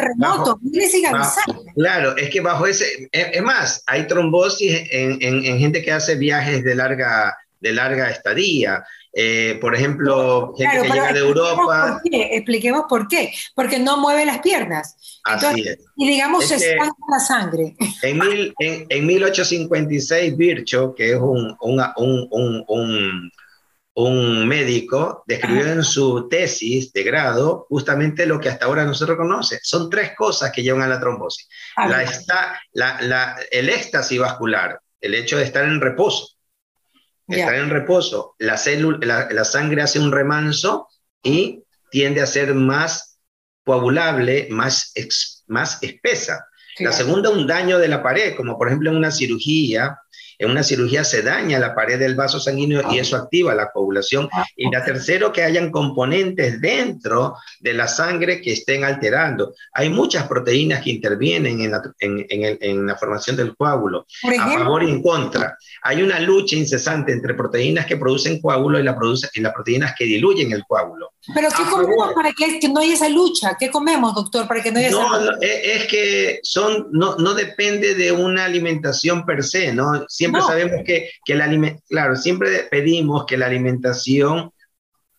claro, 1.76 2.18
es 2.18 2.30
que 2.30 2.42
bajo 2.42 2.66
ese. 2.66 3.10
Es, 3.12 3.42
más, 3.42 3.84
hay 3.88 4.08
trombosis 4.08 4.88
en, 4.92 5.18
en, 5.22 5.46
en 5.46 5.60
gente 5.60 5.84
que 5.84 5.92
hace 5.92 6.16
viajes 6.16 6.64
de 6.64 6.76
larga 6.76 7.36
de 7.64 7.72
larga 7.72 8.10
estadía. 8.10 8.84
Eh, 9.16 9.58
por 9.62 9.76
ejemplo, 9.76 10.54
gente 10.58 10.82
que 10.82 10.90
llega 10.90 11.14
de 11.14 11.20
Europa. 11.20 12.00
Por 12.04 12.14
Expliquemos 12.14 12.86
por 12.90 13.08
qué. 13.08 13.32
Porque 13.56 13.80
no 13.80 13.98
mueve 13.98 14.26
las 14.26 14.40
piernas. 14.40 15.20
Así 15.24 15.62
es. 15.62 15.78
Y 15.96 16.08
digamos, 16.08 16.46
se 16.48 16.56
estanca 16.56 16.96
la 17.10 17.20
sangre. 17.20 17.76
En, 18.02 18.18
mil, 18.18 18.54
en, 18.60 18.86
en, 18.90 19.06
1856, 19.06 20.36
Virchow, 20.36 20.94
que 20.94 21.12
es 21.12 21.20
un, 21.20 21.56
un, 21.62 21.84
un, 21.96 22.66
un 22.68 23.32
médico, 23.96 25.24
describió 25.28 25.68
en 25.68 25.84
su 25.84 26.28
tesis 26.28 26.92
de 26.94 27.04
grado 27.04 27.66
justamente 27.70 28.26
lo 28.26 28.40
que 28.40 28.50
hasta 28.50 28.66
ahora 28.66 28.86
no 28.86 28.94
se 28.94 29.06
reconoce. 29.06 29.60
Son 29.62 29.90
tres 29.90 30.14
cosas 30.16 30.52
que 30.52 30.64
llevan 30.64 30.82
a 30.82 30.88
la 30.88 31.00
trombosis. 31.00 31.48
La, 31.78 32.02
está, 32.02 32.60
la, 32.74 33.02
la, 33.02 33.36
el 33.52 33.70
éxtasis 33.70 34.20
vascular, 34.20 34.80
el 35.00 35.14
hecho 35.14 35.38
de 35.38 35.44
estar 35.44 35.64
en 35.66 35.80
reposo 35.80 36.34
Estar 37.28 37.56
en 37.56 37.70
reposo, 37.70 38.36
la, 38.38 38.58
célula, 38.58 39.30
la, 39.32 39.46
sangre 39.46 39.82
hace 39.82 39.98
un 39.98 40.12
remanso 40.12 40.90
y 41.24 41.64
tiende 41.90 42.22
a 42.22 42.26
ser 42.26 42.54
más 42.54 43.18
coagulable, 43.64 44.48
más, 44.52 44.94
más 45.48 45.82
espesa. 45.82 46.46
La 46.80 46.92
segunda, 46.92 47.30
un 47.30 47.48
daño 47.48 47.80
de 47.80 47.88
la 47.88 48.04
pared, 48.04 48.36
como 48.36 48.58
por 48.58 48.68
ejemplo 48.68 48.90
en 48.90 48.98
una 48.98 49.12
cirugía, 49.12 49.98
en 50.38 50.52
una 50.52 50.64
cirugía 50.64 51.04
se 51.04 51.22
daña 51.22 51.60
la 51.60 51.76
pared 51.76 52.00
del 52.00 52.16
vaso 52.16 52.40
sanguíneo 52.40 52.82
y 52.92 53.00
eso 53.00 53.16
activa 53.16 53.54
la 53.54 53.72
coagulación. 53.72 54.30
Ah, 54.32 54.46
y 54.56 54.70
la 54.70 54.84
tercero, 54.84 55.32
que 55.32 55.44
hayan 55.44 55.72
componentes 55.72 56.62
dentro 56.62 57.36
de 57.60 57.74
la 57.74 57.88
sangre 57.88 58.42
que 58.42 58.54
estén 58.54 58.84
alterando. 58.84 59.54
Hay 59.74 59.90
muchas 59.90 60.28
proteínas 60.28 60.84
que 60.84 60.92
intervienen 60.92 61.62
en 61.62 61.72
la, 61.72 61.82
en, 62.00 62.26
en, 62.30 62.86
la 62.86 62.96
formación 62.98 63.36
del 63.36 63.56
coágulo, 63.56 64.06
a 64.40 64.58
favor 64.58 64.84
y 64.84 64.90
en 64.90 65.02
contra. 65.02 65.58
Hay 65.84 66.02
una 66.02 66.20
lucha 66.20 66.56
incesante 66.56 67.12
entre 67.12 67.34
proteínas 67.34 67.86
que 67.86 67.98
producen 67.98 68.42
coágulo 68.42 68.80
y, 68.80 68.84
la 68.84 68.96
produce, 68.96 69.30
y 69.34 69.42
las 69.42 69.54
proteínas 69.54 69.94
que 69.98 70.06
diluyen 70.06 70.52
el 70.52 70.64
coágulo. 70.68 71.12
Pero 71.34 71.48
¿qué 71.56 71.64
comemos 71.64 72.14
para 72.14 72.32
que, 72.34 72.68
no 72.68 72.82
haya 72.82 72.94
esa 72.94 73.08
lucha? 73.08 73.56
¿Qué 73.58 73.72
comemos, 73.72 74.14
doctor, 74.14 74.46
para 74.46 74.62
que 74.62 74.72
no 74.72 74.80
haya 74.80 74.90
esa 74.90 75.08
lucha? 75.08 75.32
No, 75.32 75.38
es 75.42 75.88
que 75.88 76.40
son, 76.44 76.88
no, 76.92 77.16
no 77.16 77.34
depende 77.34 77.96
de 77.96 78.12
una 78.12 78.46
alimentación 78.46 79.26
per 79.26 79.44
se, 79.44 79.74
¿no? 79.74 80.06
Siempre 80.24 80.42
sabemos 80.42 80.84
que, 80.86 81.10
que 81.26 81.36
la 81.36 81.78
claro, 81.90 82.16
siempre 82.16 82.68
pedimos 82.72 83.26
que 83.26 83.38
la 83.38 83.48
alimentación 83.48 84.52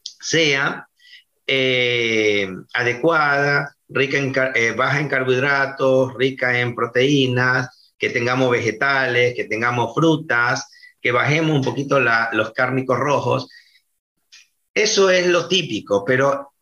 sea 0.03 0.89
eh, 1.47 2.49
adecuada, 2.73 3.77
rica 3.89 4.17
en, 4.17 4.33
eh, 4.55 4.73
baja 4.73 5.01
en 5.01 5.09
carbohidratos, 5.09 6.15
rica 6.15 6.59
en 6.59 6.75
proteínas, 6.75 7.93
que 7.99 8.09
tengamos 8.09 8.51
vegetales, 8.51 9.35
que 9.35 9.45
tengamos 9.45 9.95
frutas, 9.95 10.71
que 11.01 11.13
bajemos 11.13 11.57
un 11.57 11.63
poquito 11.63 12.01
los 12.01 12.53
cárnicos 12.53 12.99
rojos. 12.99 13.49
Eso 14.73 15.11
es 15.11 15.27
lo 15.27 15.49
típico, 15.49 16.03
pero 16.03 16.53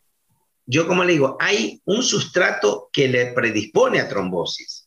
yo 0.67 0.87
como 0.87 1.05
le 1.05 1.13
digo, 1.13 1.37
hay 1.39 1.81
un 1.85 2.03
sustrato 2.03 2.89
que 2.93 3.09
le 3.09 3.27
predispone 3.27 4.01
a 4.01 4.09
trombosis. 4.09 4.82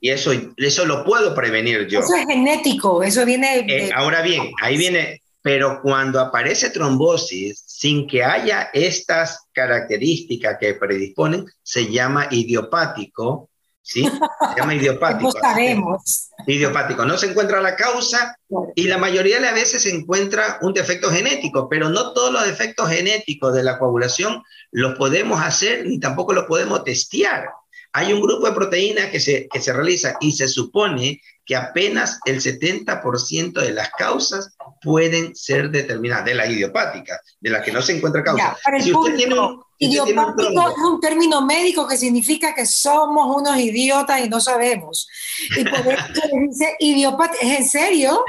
Y 0.00 0.10
eso, 0.10 0.32
eso 0.56 0.84
lo 0.84 1.04
puedo 1.04 1.34
prevenir 1.34 1.86
yo. 1.86 2.00
Eso 2.00 2.14
es 2.14 2.26
genético, 2.26 3.02
eso 3.02 3.24
viene... 3.24 3.64
Eh, 3.68 3.90
ahora 3.94 4.22
bien, 4.22 4.50
ahí 4.60 4.76
viene, 4.76 5.22
pero 5.40 5.80
cuando 5.82 6.20
aparece 6.20 6.70
trombosis, 6.70 7.62
sin 7.66 8.06
que 8.06 8.24
haya 8.24 8.70
estas 8.72 9.46
características 9.52 10.56
que 10.58 10.74
predisponen, 10.74 11.46
se 11.62 11.90
llama 11.90 12.26
idiopático, 12.30 13.48
¿sí? 13.82 14.02
Se 14.04 14.60
llama 14.60 14.74
idiopático. 14.76 15.30
no 15.32 15.40
sabemos. 15.40 16.30
Idiopático. 16.46 17.04
No 17.04 17.16
se 17.16 17.30
encuentra 17.30 17.60
la 17.60 17.76
causa 17.76 18.36
y 18.74 18.88
la 18.88 18.98
mayoría 18.98 19.36
de 19.36 19.42
las 19.42 19.54
veces 19.54 19.82
se 19.82 19.94
encuentra 19.94 20.58
un 20.62 20.72
defecto 20.72 21.10
genético, 21.10 21.68
pero 21.68 21.88
no 21.88 22.12
todos 22.12 22.32
los 22.32 22.44
defectos 22.44 22.90
genéticos 22.90 23.54
de 23.54 23.62
la 23.62 23.78
coagulación 23.78 24.42
los 24.72 24.96
podemos 24.96 25.40
hacer 25.40 25.86
ni 25.86 26.00
tampoco 26.00 26.32
los 26.32 26.44
podemos 26.44 26.82
testear. 26.82 27.48
Hay 27.96 28.12
un 28.12 28.20
grupo 28.20 28.46
de 28.46 28.52
proteínas 28.52 29.06
que 29.06 29.18
se, 29.18 29.48
que 29.50 29.58
se 29.58 29.72
realiza 29.72 30.18
y 30.20 30.32
se 30.32 30.48
supone 30.48 31.22
que 31.46 31.56
apenas 31.56 32.20
el 32.26 32.42
70% 32.42 33.52
de 33.52 33.70
las 33.70 33.88
causas 33.90 34.54
pueden 34.82 35.34
ser 35.34 35.70
determinadas, 35.70 36.26
de 36.26 36.34
la 36.34 36.46
idiopática, 36.46 37.18
de 37.40 37.48
la 37.48 37.62
que 37.62 37.72
no 37.72 37.80
se 37.80 37.96
encuentra 37.96 38.22
causa. 38.22 38.54
si 38.80 38.92
usted 38.92 39.16
tiene 39.16 39.38
un, 39.38 39.62
idiopático 39.78 40.68
es 40.68 40.76
un 40.76 41.00
término 41.00 41.40
médico 41.40 41.88
que 41.88 41.96
significa 41.96 42.54
que 42.54 42.66
somos 42.66 43.34
unos 43.34 43.56
idiotas 43.56 44.22
y 44.22 44.28
no 44.28 44.40
sabemos. 44.40 45.08
Y 45.56 45.64
por 45.64 45.80
eso 45.80 46.04
dice 46.50 46.76
idiopático. 46.78 47.38
¿Es 47.40 47.60
en 47.60 47.66
serio? 47.66 48.22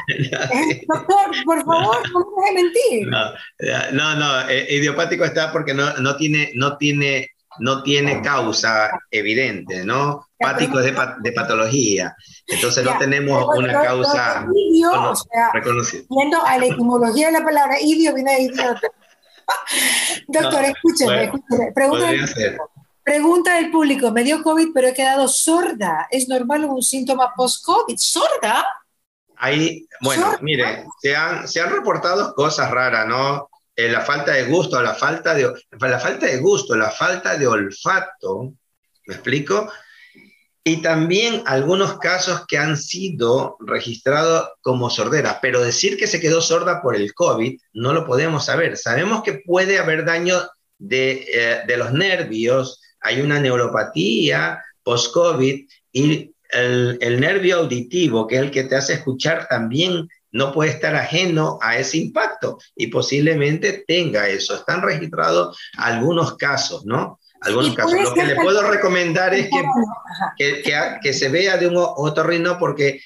Doctor, 0.88 1.44
por 1.44 1.66
favor, 1.66 1.98
no 2.14 2.20
me 2.20 2.42
deje 2.42 2.54
mentir. 2.54 3.08
No, 3.92 4.16
no, 4.16 4.48
eh, 4.48 4.66
idiopático 4.70 5.26
está 5.26 5.52
porque 5.52 5.74
no, 5.74 5.94
no, 5.98 6.16
tiene, 6.16 6.52
no 6.54 6.78
tiene 6.78 7.32
no 7.60 7.84
tiene 7.84 8.22
causa 8.22 8.92
evidente, 9.12 9.84
¿no? 9.86 10.28
Pático 10.40 10.80
es 10.80 10.86
de, 10.86 11.32
patología, 11.32 12.16
entonces 12.46 12.84
no 12.84 12.98
tenemos 12.98 13.48
una 13.58 13.82
causa 13.82 14.46
reconocida. 15.54 16.04
Viendo 16.10 16.44
a 16.46 16.58
la 16.58 16.66
etimología 16.66 17.28
de 17.28 17.34
la 17.34 17.44
palabra 17.44 17.82
idio, 17.82 18.14
viene 18.14 18.34
de 18.34 18.42
idiota. 18.42 18.82
Doctor, 20.28 20.66
escúcheme, 20.66 21.32
Pregunta, 21.74 22.08
pregunta 23.04 23.56
del 23.56 23.72
público, 23.72 24.12
me 24.12 24.24
dio 24.24 24.44
COVID 24.44 24.70
pero 24.74 24.90
he 24.90 24.94
quedado 24.94 25.28
sorda. 25.28 26.08
¿Es 26.12 26.28
normal 26.28 26.66
un 26.66 26.84
síntoma 26.84 27.34
post-COVID? 27.36 27.96
¿Sorda? 27.98 28.66
Ahí, 29.38 29.88
bueno, 30.02 30.34
mire, 30.42 30.86
se 31.00 31.16
han, 31.16 31.48
se 31.48 31.62
han 31.62 31.72
reportado 31.72 32.34
cosas 32.34 32.72
raras, 32.72 33.08
¿no? 33.08 33.47
Eh, 33.78 33.90
la 33.90 34.02
falta 34.02 34.34
de 34.34 34.46
gusto, 34.46 34.82
la 34.82 34.96
falta 34.96 35.36
de, 35.36 35.54
la 35.80 36.00
falta 36.00 36.26
de 36.26 36.38
gusto, 36.38 36.76
la 36.76 36.90
falta 36.90 37.38
de 37.38 37.46
olfato, 37.46 38.56
¿me 39.06 39.14
explico? 39.14 39.72
Y 40.64 40.82
también 40.82 41.44
algunos 41.46 42.00
casos 42.00 42.48
que 42.48 42.58
han 42.58 42.76
sido 42.76 43.56
registrados 43.60 44.50
como 44.62 44.90
sordera, 44.90 45.38
pero 45.44 45.62
decir 45.62 45.96
que 45.96 46.08
se 46.08 46.20
quedó 46.20 46.42
sorda 46.42 46.82
por 46.82 46.96
el 46.96 47.14
COVID 47.14 47.56
no 47.74 47.94
lo 47.94 48.04
podemos 48.08 48.46
saber. 48.46 48.78
Sabemos 48.78 49.22
que 49.22 49.44
puede 49.46 49.78
haber 49.78 50.06
daño 50.06 50.42
de, 50.80 51.28
eh, 51.32 51.62
de 51.68 51.78
los 51.78 51.94
nervios, 51.94 52.82
hay 53.00 53.22
una 53.22 53.40
neuropatía 53.40 54.60
post-COVID 54.82 55.68
y 55.92 56.34
el, 56.50 56.98
el 57.00 57.20
nervio 57.20 57.58
auditivo, 57.58 58.26
que 58.26 58.38
es 58.38 58.42
el 58.42 58.52
que 58.52 58.64
te 58.64 58.76
hace 58.76 58.94
escuchar, 58.94 59.48
también 59.48 60.10
no 60.32 60.52
puede 60.52 60.72
estar 60.72 60.96
ajeno 60.96 61.58
a 61.62 61.78
ese 61.78 61.98
impacto 61.98 62.60
y 62.76 62.88
posiblemente 62.88 63.84
tenga 63.88 64.28
eso. 64.28 64.56
Están 64.56 64.82
registrados 64.82 65.58
algunos 65.78 66.36
casos, 66.38 66.86
¿no? 66.86 67.20
Algunos 67.42 67.76
casos. 67.76 67.94
Lo 67.94 68.14
que 68.14 68.26
le 68.26 68.36
puedo 68.36 68.70
recomendar 68.70 69.34
es 69.34 69.50
que, 70.38 70.62
que, 70.64 70.98
que, 71.02 71.14
se 71.14 71.30
vea 71.30 71.58
de 71.58 71.68
un 71.68 71.76
otorrino 71.78 72.58
porque 72.58 73.02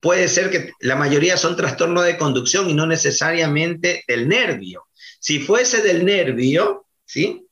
puede 0.00 0.28
ser 0.28 0.50
que 0.50 0.72
la 0.80 0.96
mayoría 0.96 1.36
son 1.36 1.56
trastornos 1.56 2.04
de 2.04 2.16
conducción 2.16 2.70
y 2.70 2.74
no 2.74 2.86
necesariamente 2.86 4.04
del 4.06 4.28
nervio. 4.28 4.86
Si 5.18 5.40
fuese 5.40 5.82
del 5.82 6.04
nervio, 6.04 6.86
¿sí? 7.04 7.43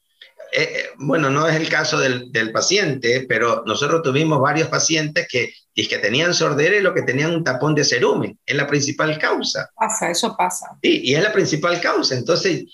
Eh, 0.54 0.62
eh, 0.62 0.84
bueno, 0.98 1.30
no 1.30 1.48
es 1.48 1.56
el 1.56 1.68
caso 1.70 1.98
del, 1.98 2.30
del, 2.30 2.52
paciente, 2.52 3.24
pero 3.26 3.62
nosotros 3.64 4.02
tuvimos 4.02 4.38
varios 4.38 4.68
pacientes 4.68 5.26
que, 5.26 5.50
que 5.74 5.98
tenían 5.98 6.34
sordera 6.34 6.76
y 6.76 6.82
lo 6.82 6.92
que 6.92 7.02
tenían 7.02 7.34
un 7.34 7.42
tapón 7.42 7.74
de 7.74 7.84
cerumen. 7.84 8.38
Es 8.44 8.54
la 8.54 8.66
principal 8.66 9.18
causa. 9.18 9.70
Pasa, 9.74 10.10
eso 10.10 10.36
pasa. 10.36 10.78
Sí, 10.82 11.00
y 11.04 11.14
es 11.14 11.22
la 11.22 11.32
principal 11.32 11.80
causa. 11.80 12.16
Entonces, 12.16 12.66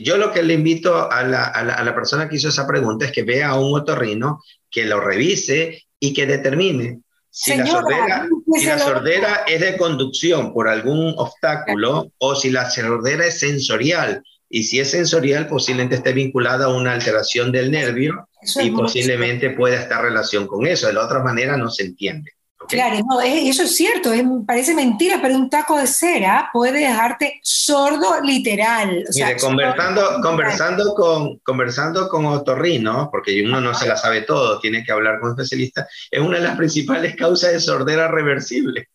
yo 0.00 0.16
lo 0.18 0.32
que 0.32 0.44
le 0.44 0.54
invito 0.54 1.10
a 1.10 1.24
la, 1.24 1.46
a 1.46 1.64
la, 1.64 1.74
a 1.74 1.82
la 1.82 1.94
persona 1.96 2.28
que 2.28 2.36
hizo 2.36 2.48
esa 2.48 2.66
pregunta 2.66 3.06
es 3.06 3.12
que 3.12 3.24
vea 3.24 3.48
a 3.48 3.58
un 3.58 3.76
otorrino, 3.76 4.40
que 4.70 4.84
lo 4.84 5.00
revise 5.00 5.82
y 5.98 6.14
que 6.14 6.26
determine 6.26 7.00
si, 7.30 7.56
la, 7.56 7.66
sordera, 7.66 8.28
si 8.56 8.66
la 8.66 8.78
sordera 8.78 9.44
es 9.46 9.60
de 9.60 9.76
conducción 9.76 10.52
por 10.52 10.68
algún 10.68 11.14
obstáculo 11.16 12.12
o 12.18 12.34
si 12.34 12.50
la 12.50 12.68
sordera 12.68 13.26
es 13.26 13.38
sensorial 13.38 14.22
y 14.52 14.64
si 14.64 14.80
es 14.80 14.90
sensorial, 14.90 15.46
posiblemente 15.46 15.94
esté 15.94 16.12
vinculada 16.12 16.66
a 16.66 16.74
una 16.74 16.92
alteración 16.92 17.52
del 17.52 17.70
nervio 17.70 18.28
y 18.60 18.72
posiblemente 18.72 19.50
pueda 19.50 19.80
estar 19.80 20.02
relación 20.02 20.48
con 20.48 20.66
eso. 20.66 20.88
De 20.88 20.92
la 20.92 21.04
otra 21.04 21.20
manera 21.22 21.56
no 21.56 21.70
se 21.70 21.84
entiende. 21.84 22.32
Claro, 22.68 22.98
no, 23.08 23.20
eso 23.20 23.62
es 23.62 23.74
cierto, 23.74 24.10
parece 24.46 24.74
mentira, 24.74 25.18
pero 25.22 25.34
un 25.34 25.48
taco 25.48 25.78
de 25.78 25.86
cera 25.86 26.50
puede 26.52 26.80
dejarte 26.80 27.40
sordo 27.42 28.20
literal. 28.22 29.04
Mire, 29.14 29.36
conversando, 29.36 30.20
conversando, 30.20 30.94
con, 30.94 31.38
conversando 31.38 32.08
con 32.08 32.26
otorrino, 32.26 33.08
porque 33.10 33.42
uno 33.42 33.60
no 33.60 33.72
se 33.72 33.88
la 33.88 33.96
sabe 33.96 34.22
todo, 34.22 34.60
tiene 34.60 34.84
que 34.84 34.92
hablar 34.92 35.20
con 35.20 35.30
un 35.30 35.40
especialista, 35.40 35.88
es 36.10 36.20
una 36.20 36.38
de 36.38 36.44
las 36.44 36.56
principales 36.56 37.16
causas 37.16 37.52
de 37.52 37.60
sordera 37.60 38.08
reversible. 38.08 38.88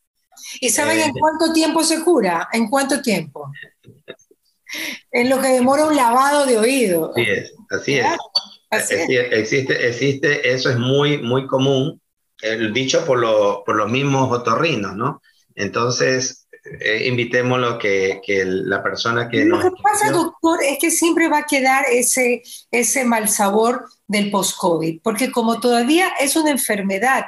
¿Y 0.60 0.70
saben 0.70 1.00
en 1.00 1.10
eh, 1.10 1.14
cuánto 1.20 1.52
tiempo 1.52 1.84
se 1.84 2.04
cura? 2.04 2.48
¿En 2.54 2.70
cuánto 2.70 3.02
tiempo? 3.02 3.52
En 5.12 5.30
lo 5.30 5.42
que 5.42 5.48
demora 5.50 5.86
un 5.86 5.96
lavado 5.96 6.46
de 6.46 6.58
oído. 6.58 7.12
Así 7.16 7.30
es, 7.30 7.54
así 7.70 7.96
es. 7.98 8.08
Existe, 9.32 9.88
existe, 9.88 10.52
eso 10.52 10.70
es 10.70 10.78
muy, 10.78 11.20
muy 11.20 11.48
común, 11.48 12.02
el 12.42 12.74
dicho 12.74 13.06
por, 13.06 13.20
por 13.66 13.76
los 13.76 13.90
mismos 13.90 14.32
otorrinos, 14.32 14.96
¿no? 14.96 15.22
Entonces, 15.56 16.48
eh, 16.80 17.06
invitémoslo 17.08 17.78
que, 17.78 18.22
que 18.26 18.44
la 18.44 18.82
persona 18.82 19.30
que... 19.30 19.46
Lo 19.46 19.60
que 19.60 19.72
pasa, 19.84 20.12
doctor, 20.12 20.60
es 20.64 20.80
que 20.80 20.92
siempre 20.92 21.30
va 21.30 21.40
a 21.40 21.46
quedar 21.46 21.86
ese, 21.92 22.42
ese 22.72 23.06
mal 23.06 23.30
sabor 23.30 23.86
del 24.08 24.32
post-COVID, 24.32 25.02
porque 25.04 25.32
como 25.32 25.60
todavía 25.60 26.10
es 26.20 26.36
una 26.36 26.50
enfermedad 26.50 27.26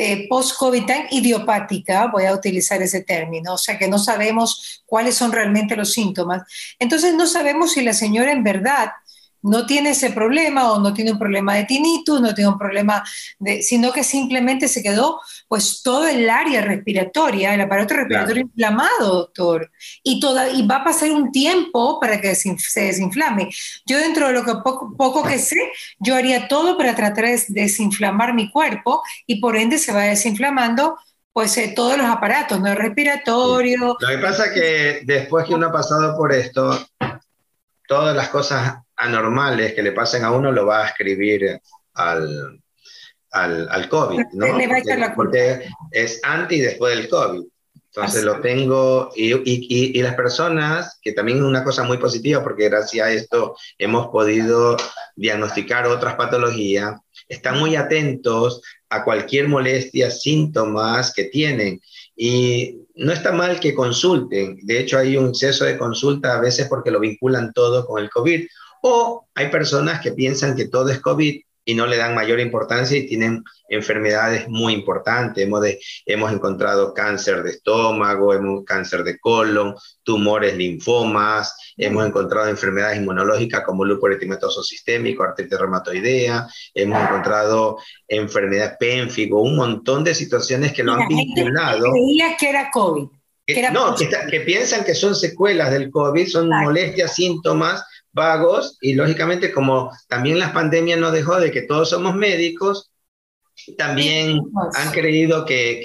eh, 0.00 0.28
post-COVID 0.28 0.86
tan 0.86 1.06
idiopática, 1.10 2.06
voy 2.06 2.24
a 2.24 2.32
utilizar 2.32 2.80
ese 2.80 3.02
término, 3.02 3.54
o 3.54 3.58
sea 3.58 3.76
que 3.76 3.88
no 3.88 3.98
sabemos 3.98 4.84
cuáles 4.86 5.16
son 5.16 5.32
realmente 5.32 5.74
los 5.74 5.92
síntomas. 5.92 6.42
Entonces 6.78 7.14
no 7.14 7.26
sabemos 7.26 7.72
si 7.72 7.82
la 7.82 7.92
señora 7.92 8.30
en 8.30 8.44
verdad 8.44 8.92
no 9.42 9.66
tiene 9.66 9.90
ese 9.90 10.10
problema 10.10 10.72
o 10.72 10.80
no 10.80 10.92
tiene 10.92 11.12
un 11.12 11.18
problema 11.18 11.54
de 11.54 11.64
tinnitus, 11.64 12.20
no 12.20 12.34
tiene 12.34 12.50
un 12.50 12.58
problema 12.58 13.04
de, 13.38 13.62
sino 13.62 13.92
que 13.92 14.04
simplemente 14.04 14.68
se 14.68 14.82
quedó 14.82 15.20
pues 15.46 15.82
todo 15.82 16.06
el 16.08 16.28
área 16.28 16.60
respiratoria, 16.62 17.54
el 17.54 17.60
aparato 17.60 17.94
respiratorio 17.94 18.42
inflamado, 18.42 19.14
doctor, 19.14 19.70
y, 20.02 20.20
toda, 20.20 20.48
y 20.50 20.66
va 20.66 20.76
a 20.76 20.84
pasar 20.84 21.10
un 21.10 21.30
tiempo 21.32 21.98
para 22.00 22.20
que 22.20 22.34
se 22.34 22.80
desinflame. 22.80 23.48
Yo 23.86 23.98
dentro 23.98 24.28
de 24.28 24.34
lo 24.34 24.44
que 24.44 24.54
poco, 24.64 24.94
poco 24.96 25.22
que 25.22 25.38
sé, 25.38 25.70
yo 25.98 26.14
haría 26.14 26.48
todo 26.48 26.76
para 26.76 26.94
tratar 26.94 27.24
de 27.26 27.42
desinflamar 27.48 28.34
mi 28.34 28.50
cuerpo 28.50 29.02
y 29.26 29.40
por 29.40 29.56
ende 29.56 29.78
se 29.78 29.92
va 29.92 30.02
desinflamando 30.02 30.98
pues 31.32 31.56
eh, 31.56 31.72
todos 31.74 31.96
los 31.96 32.06
aparatos, 32.06 32.60
¿no? 32.60 32.74
Respiratorio. 32.74 33.96
Lo 34.00 34.08
que 34.08 34.18
pasa 34.18 34.46
es 34.46 34.52
que 34.52 35.00
después 35.04 35.46
que 35.46 35.54
uno 35.54 35.68
ha 35.68 35.72
pasado 35.72 36.16
por 36.16 36.32
esto, 36.32 36.84
todas 37.86 38.16
las 38.16 38.28
cosas 38.28 38.78
anormales 38.98 39.74
que 39.74 39.82
le 39.82 39.92
pasen 39.92 40.24
a 40.24 40.30
uno 40.30 40.52
lo 40.52 40.66
va 40.66 40.84
a 40.84 40.88
escribir 40.88 41.60
al, 41.94 42.60
al, 43.30 43.68
al 43.70 43.88
COVID, 43.88 44.20
¿no? 44.34 44.46
Porque, 45.14 45.68
es 45.90 46.20
antes 46.24 46.58
y 46.58 46.60
después 46.60 46.96
del 46.96 47.08
COVID. 47.08 47.44
Entonces 47.94 48.22
lo 48.22 48.40
tengo, 48.40 49.10
y, 49.16 49.32
y, 49.32 49.98
y, 49.98 50.02
las 50.02 50.14
personas, 50.14 51.00
que 51.02 51.12
también 51.12 51.38
es 51.38 51.44
una 51.44 51.64
cosa 51.64 51.82
muy 51.82 51.96
positiva, 51.96 52.44
porque 52.44 52.68
gracias 52.68 53.06
a 53.06 53.10
esto 53.10 53.56
hemos 53.76 54.08
podido 54.08 54.76
diagnosticar 55.16 55.86
otras 55.86 56.14
patologías, 56.14 57.00
están 57.28 57.58
muy 57.58 57.76
atentos 57.76 58.62
a 58.90 59.04
cualquier 59.04 59.48
molestia, 59.48 60.10
síntomas 60.10 61.12
que 61.12 61.24
tienen. 61.24 61.80
Y 62.14 62.80
no 62.94 63.12
está 63.12 63.32
mal 63.32 63.60
que 63.60 63.74
consulten. 63.74 64.58
De 64.62 64.80
hecho, 64.80 64.98
hay 64.98 65.16
un 65.16 65.28
exceso 65.28 65.64
de 65.64 65.78
consulta 65.78 66.36
a 66.36 66.40
veces 66.40 66.66
porque 66.68 66.90
lo 66.90 67.00
vinculan 67.00 67.52
todo 67.52 67.86
con 67.86 68.02
el 68.02 68.10
COVID. 68.10 68.46
O 68.82 69.28
hay 69.34 69.48
personas 69.50 70.00
que 70.00 70.12
piensan 70.12 70.56
que 70.56 70.68
todo 70.68 70.90
es 70.90 71.00
COVID 71.00 71.40
y 71.68 71.74
no 71.74 71.86
le 71.86 71.98
dan 71.98 72.14
mayor 72.14 72.40
importancia 72.40 72.96
y 72.96 73.06
tienen 73.06 73.44
enfermedades 73.68 74.48
muy 74.48 74.72
importantes. 74.72 75.44
Hemos, 75.44 75.66
hemos 76.06 76.32
encontrado 76.32 76.94
cáncer 76.94 77.42
de 77.42 77.50
estómago, 77.50 78.32
hemos, 78.32 78.64
cáncer 78.64 79.04
de 79.04 79.18
colon, 79.18 79.74
tumores, 80.02 80.56
linfomas, 80.56 81.74
hemos 81.76 82.06
encontrado 82.06 82.48
enfermedades 82.48 82.96
inmunológicas 82.96 83.64
como 83.66 83.84
lupus 83.84 84.12
eritematoso 84.12 84.62
sistémico, 84.62 85.22
artritis 85.22 85.58
reumatoidea, 85.58 86.48
hemos 86.72 87.02
encontrado 87.02 87.76
enfermedades 88.08 88.78
pénfigo, 88.80 89.42
un 89.42 89.56
montón 89.56 90.02
de 90.04 90.14
situaciones 90.14 90.72
que 90.72 90.82
lo 90.82 90.94
han 90.94 91.06
vinculado. 91.06 91.92
Creía 91.92 92.34
que 92.38 92.48
era 92.48 92.70
COVID. 92.70 93.08
no, 93.74 93.94
que, 93.94 94.40
piensan 94.40 94.84
que 94.86 94.94
son 94.94 95.14
secuelas 95.14 95.70
del 95.70 95.90
COVID, 95.90 96.28
son 96.28 96.48
molestias, 96.48 97.14
síntomas 97.14 97.84
vagos 98.18 98.76
y 98.82 98.94
lógicamente 98.94 99.50
como 99.50 99.90
también 100.08 100.38
la 100.38 100.52
pandemia 100.52 100.96
nos 100.96 101.12
dejó 101.12 101.40
de 101.40 101.50
que 101.50 101.62
todos 101.62 101.88
somos 101.88 102.14
médicos, 102.14 102.90
también 103.76 104.40
han 104.76 104.90
creído 104.92 105.44
que, 105.44 105.80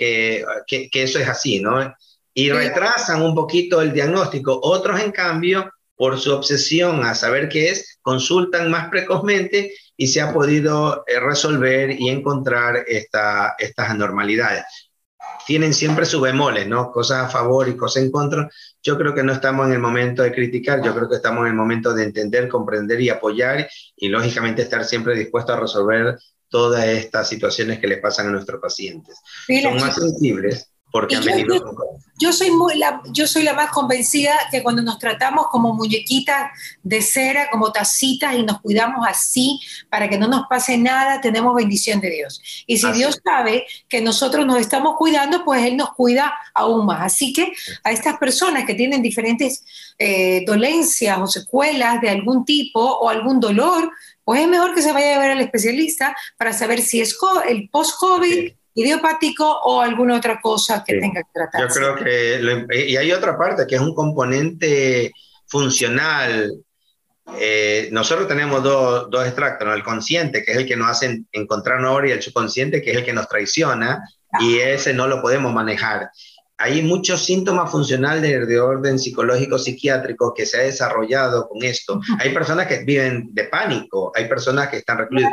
que, 0.67 0.89
que, 0.89 1.03
eso 1.03 1.19
es 1.19 1.27
así, 1.27 1.59
¿no? 1.59 1.93
Y 2.33 2.49
retrasan 2.49 3.21
un 3.21 3.33
poquito 3.33 3.81
el 3.81 3.93
diagnóstico. 3.93 4.59
Otros, 4.61 4.99
en 4.99 5.11
cambio, 5.11 5.71
por 5.95 6.19
su 6.19 6.33
obsesión 6.33 7.03
a 7.03 7.15
saber 7.15 7.49
qué 7.49 7.69
es, 7.69 7.99
consultan 8.01 8.69
más 8.69 8.89
precozmente 8.89 9.73
y 9.95 10.07
se 10.07 10.21
ha 10.21 10.33
podido 10.33 11.03
eh, 11.07 11.19
resolver 11.19 11.91
y 11.91 12.09
encontrar 12.09 12.83
esta, 12.87 13.55
estas 13.57 13.89
anormalidades. 13.89 14.63
Tienen 15.45 15.73
siempre 15.73 16.06
sus 16.06 16.21
bemoles, 16.21 16.67
¿no? 16.67 16.91
Cosas 16.91 17.25
a 17.25 17.29
favor 17.29 17.67
y 17.67 17.75
cosas 17.75 18.03
en 18.03 18.12
contra. 18.12 18.49
Yo 18.82 18.97
creo 18.97 19.13
que 19.13 19.23
no 19.23 19.34
estamos 19.34 19.67
en 19.67 19.73
el 19.73 19.79
momento 19.79 20.23
de 20.23 20.32
criticar, 20.32 20.84
yo 20.84 20.93
creo 20.95 21.10
que 21.10 21.17
estamos 21.17 21.41
en 21.41 21.51
el 21.51 21.56
momento 21.56 21.93
de 21.93 22.03
entender, 22.03 22.47
comprender 22.47 22.99
y 23.01 23.10
apoyar 23.10 23.67
y 23.95 24.10
lógicamente 24.10 24.62
estar 24.62 24.84
siempre 24.86 25.15
dispuestos 25.15 25.56
a 25.56 25.60
resolver 25.60 26.17
todas 26.49 26.86
estas 26.86 27.27
situaciones 27.27 27.79
que 27.79 27.88
le 27.88 27.97
pasan 27.97 28.27
a 28.27 28.32
nuestros 28.32 28.62
pacientes. 28.62 29.19
Son 29.62 29.75
más 29.75 29.95
sensibles 29.95 30.72
porque 30.93 31.15
han 31.15 31.25
venido 31.25 31.75
yo, 32.19 32.32
soy 32.32 32.51
muy 32.51 32.77
la, 32.77 33.01
yo 33.12 33.25
soy 33.25 33.41
la 33.41 33.53
más 33.53 33.71
convencida 33.71 34.32
que 34.51 34.62
cuando 34.62 34.84
nos 34.84 34.99
tratamos 34.99 35.47
como 35.47 35.73
muñequitas 35.73 36.51
de 36.84 37.01
cera, 37.01 37.49
como 37.49 37.71
tacitas 37.71 38.36
y 38.36 38.43
nos 38.43 38.62
cuidamos 38.62 39.03
así 39.10 39.60
para 39.89 40.08
que 40.08 40.19
no 40.19 40.27
nos 40.27 40.45
pase 40.47 40.77
nada, 40.77 41.19
tenemos 41.19 41.56
bendición 41.56 41.99
de 41.99 42.12
Dios. 42.12 42.63
Y 42.67 42.77
si 42.77 42.91
Dios 42.91 43.19
sabe 43.25 43.65
que 43.89 44.01
nosotros 44.01 44.45
nos 44.45 44.60
estamos 44.60 44.95
cuidando, 44.95 45.43
pues 45.43 45.65
Él 45.65 45.75
nos 45.75 45.93
cuida 45.95 46.32
aún 46.53 46.86
más. 46.86 47.01
Así 47.01 47.34
que 47.34 47.51
a 47.84 47.91
estas 47.91 48.19
personas 48.19 48.65
que 48.65 48.75
tienen 48.75 49.01
diferentes 49.01 49.65
eh, 49.97 50.43
dolencias 50.45 51.17
o 51.17 51.25
secuelas 51.25 51.99
de 52.01 52.10
algún 52.12 52.45
tipo 52.45 52.79
o 52.79 53.10
algún 53.10 53.39
dolor, 53.39 53.91
pues 54.23 54.41
es 54.41 54.47
mejor 54.47 54.75
que 54.75 54.84
se 54.84 54.93
vaya 54.93 55.15
a 55.15 55.19
ver 55.19 55.32
al 55.32 55.41
especialista 55.41 56.15
para 56.38 56.53
saber 56.53 56.82
si 56.82 57.01
es 57.01 57.17
el 57.49 57.67
post-COVID 57.69 58.53
idiopático 58.75 59.45
o 59.45 59.81
alguna 59.81 60.17
otra 60.17 60.39
cosa 60.41 60.83
que 60.86 60.99
tenga 60.99 61.21
que 61.21 61.29
tratar. 61.33 61.62
Yo 61.62 61.67
creo 61.67 61.95
que, 61.95 62.88
y 62.88 62.97
hay 62.97 63.12
otra 63.12 63.38
parte 63.38 63.65
que 63.67 63.75
es 63.75 63.81
un 63.81 63.93
componente 63.93 65.12
funcional. 65.47 66.51
Eh, 67.39 67.89
nosotros 67.91 68.27
tenemos 68.27 68.63
dos, 68.63 69.09
dos 69.09 69.25
extractos, 69.25 69.73
el 69.73 69.83
consciente, 69.83 70.43
que 70.43 70.51
es 70.51 70.57
el 70.57 70.65
que 70.65 70.75
nos 70.75 70.89
hace 70.89 71.23
encontrar 71.31 71.83
ahora, 71.86 72.09
y 72.09 72.12
el 72.12 72.21
subconsciente, 72.21 72.81
que 72.81 72.91
es 72.91 72.97
el 72.97 73.05
que 73.05 73.13
nos 73.13 73.27
traiciona, 73.27 74.03
y 74.39 74.57
ese 74.57 74.93
no 74.93 75.07
lo 75.07 75.21
podemos 75.21 75.53
manejar 75.53 76.09
hay 76.57 76.81
muchos 76.81 77.25
síntomas 77.25 77.71
funcionales 77.71 78.47
de, 78.47 78.59
orden 78.59 78.99
psicológico 78.99 79.57
psiquiátrico 79.57 80.33
que 80.33 80.45
se 80.45 80.57
ha 80.57 80.63
desarrollado 80.63 81.47
con 81.47 81.63
esto. 81.63 81.99
Hay 82.19 82.33
personas 82.33 82.67
que 82.67 82.83
viven 82.83 83.29
de 83.33 83.45
pánico, 83.45 84.11
hay 84.15 84.27
personas 84.27 84.69
que 84.69 84.77
están 84.77 84.99
recluidas. 84.99 85.31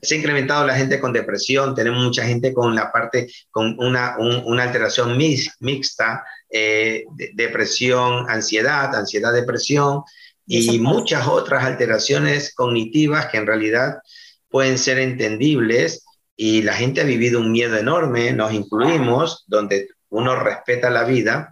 Se 0.00 0.14
ha 0.14 0.18
incrementado 0.18 0.66
la 0.66 0.74
gente 0.74 0.98
con 0.98 1.12
depresión, 1.12 1.74
tenemos 1.74 2.02
mucha 2.02 2.24
gente 2.24 2.52
con 2.52 2.74
la 2.74 2.90
parte, 2.90 3.28
con 3.50 3.76
una, 3.78 4.16
una 4.18 4.62
alteración 4.62 5.16
mixta, 5.16 6.24
eh, 6.50 7.04
depresión, 7.34 8.28
ansiedad, 8.28 8.94
ansiedad, 8.94 9.32
depresión 9.32 10.02
y 10.46 10.78
muchas 10.80 11.28
otras 11.28 11.64
alteraciones 11.64 12.54
cognitivas 12.54 13.26
que 13.26 13.38
en 13.38 13.46
realidad 13.46 13.98
pueden 14.48 14.78
ser 14.78 14.98
entendibles 14.98 16.04
y 16.36 16.62
la 16.62 16.74
gente 16.74 17.00
ha 17.00 17.04
vivido 17.04 17.40
un 17.40 17.52
miedo 17.52 17.76
enorme, 17.76 18.32
nos 18.32 18.52
incluimos, 18.52 19.44
donde 19.46 19.88
uno 20.12 20.36
respeta 20.36 20.90
la 20.90 21.04
vida 21.04 21.50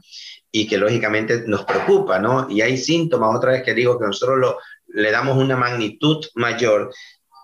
y 0.52 0.66
que 0.66 0.78
lógicamente 0.78 1.44
nos 1.46 1.64
preocupa, 1.64 2.18
¿no? 2.18 2.48
Y 2.50 2.60
hay 2.60 2.76
síntomas, 2.76 3.36
otra 3.36 3.52
vez 3.52 3.62
que 3.62 3.74
digo 3.74 3.98
que 3.98 4.06
nosotros 4.06 4.38
lo, 4.38 4.58
le 4.88 5.10
damos 5.10 5.36
una 5.36 5.56
magnitud 5.56 6.24
mayor 6.34 6.92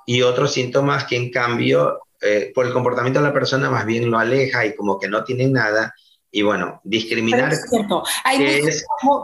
y 0.06 0.22
otros 0.22 0.52
síntomas 0.52 1.04
que 1.04 1.16
en 1.16 1.30
cambio, 1.30 2.00
eh, 2.20 2.52
por 2.54 2.66
el 2.66 2.72
comportamiento 2.72 3.20
de 3.20 3.26
la 3.26 3.32
persona 3.32 3.70
más 3.70 3.86
bien 3.86 4.10
lo 4.10 4.18
aleja 4.18 4.66
y 4.66 4.74
como 4.74 4.98
que 4.98 5.08
no 5.08 5.24
tienen 5.24 5.52
nada 5.52 5.94
y 6.36 6.42
bueno, 6.42 6.82
discriminar. 6.84 7.50
es 7.50 7.64
cierto. 7.70 8.02
Hay, 8.22 8.60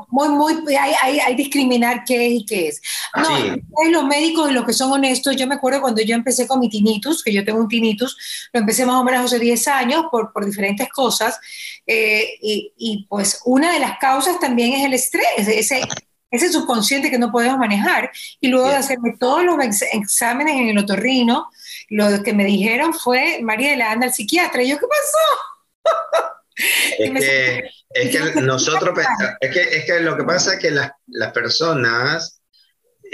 muy, 0.09 0.29
muy, 0.31 0.75
hay, 0.75 1.19
hay, 1.19 1.35
discriminar 1.35 2.05
qué 2.07 2.27
es 2.27 2.33
y 2.33 2.47
qué 2.47 2.69
es. 2.69 2.81
No, 3.15 3.55
los 3.91 4.05
médicos 4.05 4.51
y 4.51 4.55
los 4.55 4.65
que 4.65 4.73
son 4.73 4.91
honestos, 4.91 5.37
yo 5.37 5.47
me 5.47 5.57
acuerdo 5.57 5.83
cuando 5.83 6.01
yo 6.01 6.15
empecé 6.15 6.49
con 6.49 6.59
mi 6.59 6.71
tinnitus, 6.71 7.23
que 7.23 7.31
yo 7.31 7.45
tengo 7.45 7.61
un 7.61 7.69
tinnitus, 7.69 8.49
lo 8.51 8.61
empecé 8.61 8.87
más 8.87 8.97
o 8.97 9.05
menos 9.05 9.27
hace 9.27 9.39
10 9.39 9.69
años 9.69 10.05
por, 10.11 10.33
por 10.33 10.47
diferentes 10.47 10.89
cosas, 10.89 11.39
eh, 11.87 12.39
y, 12.41 12.73
y, 12.79 13.07
pues 13.11 13.43
una 13.45 13.75
de 13.75 13.81
las 13.81 13.99
causas 13.99 14.41
también 14.41 14.73
es 14.73 14.87
el 14.87 14.95
estrés, 14.95 15.27
ese, 15.37 15.83
ese 16.31 16.51
subconsciente 16.51 17.11
que 17.11 17.19
no 17.19 17.31
podemos 17.31 17.59
manejar. 17.59 18.11
Y 18.41 18.49
luego 18.49 18.71
de 18.71 18.77
hacerme 18.77 19.19
todos 19.21 19.45
los 19.45 19.59
exámenes 19.93 20.57
en 20.57 20.69
el 20.69 20.79
otorrino, 20.79 21.51
lo 21.91 22.23
que 22.23 22.33
me 22.33 22.47
dijeron 22.47 22.95
fue, 22.95 23.41
María, 23.43 23.77
la 23.77 23.91
anda 23.91 24.07
al 24.07 24.15
psiquiatra. 24.15 24.63
Y 24.63 24.71
yo, 24.71 24.79
¿qué 24.79 24.87
pasó? 24.87 26.33
Es 26.57 27.11
que, 27.11 27.71
es 27.91 28.11
que 28.11 28.41
nosotros 28.43 28.99
es 29.41 29.51
que, 29.51 29.61
es 29.61 29.85
que 29.85 30.01
lo 30.01 30.17
que 30.17 30.25
pasa 30.25 30.55
es 30.55 30.61
que 30.61 30.71
las, 30.71 30.93
las 31.07 31.33
personas 31.33 32.43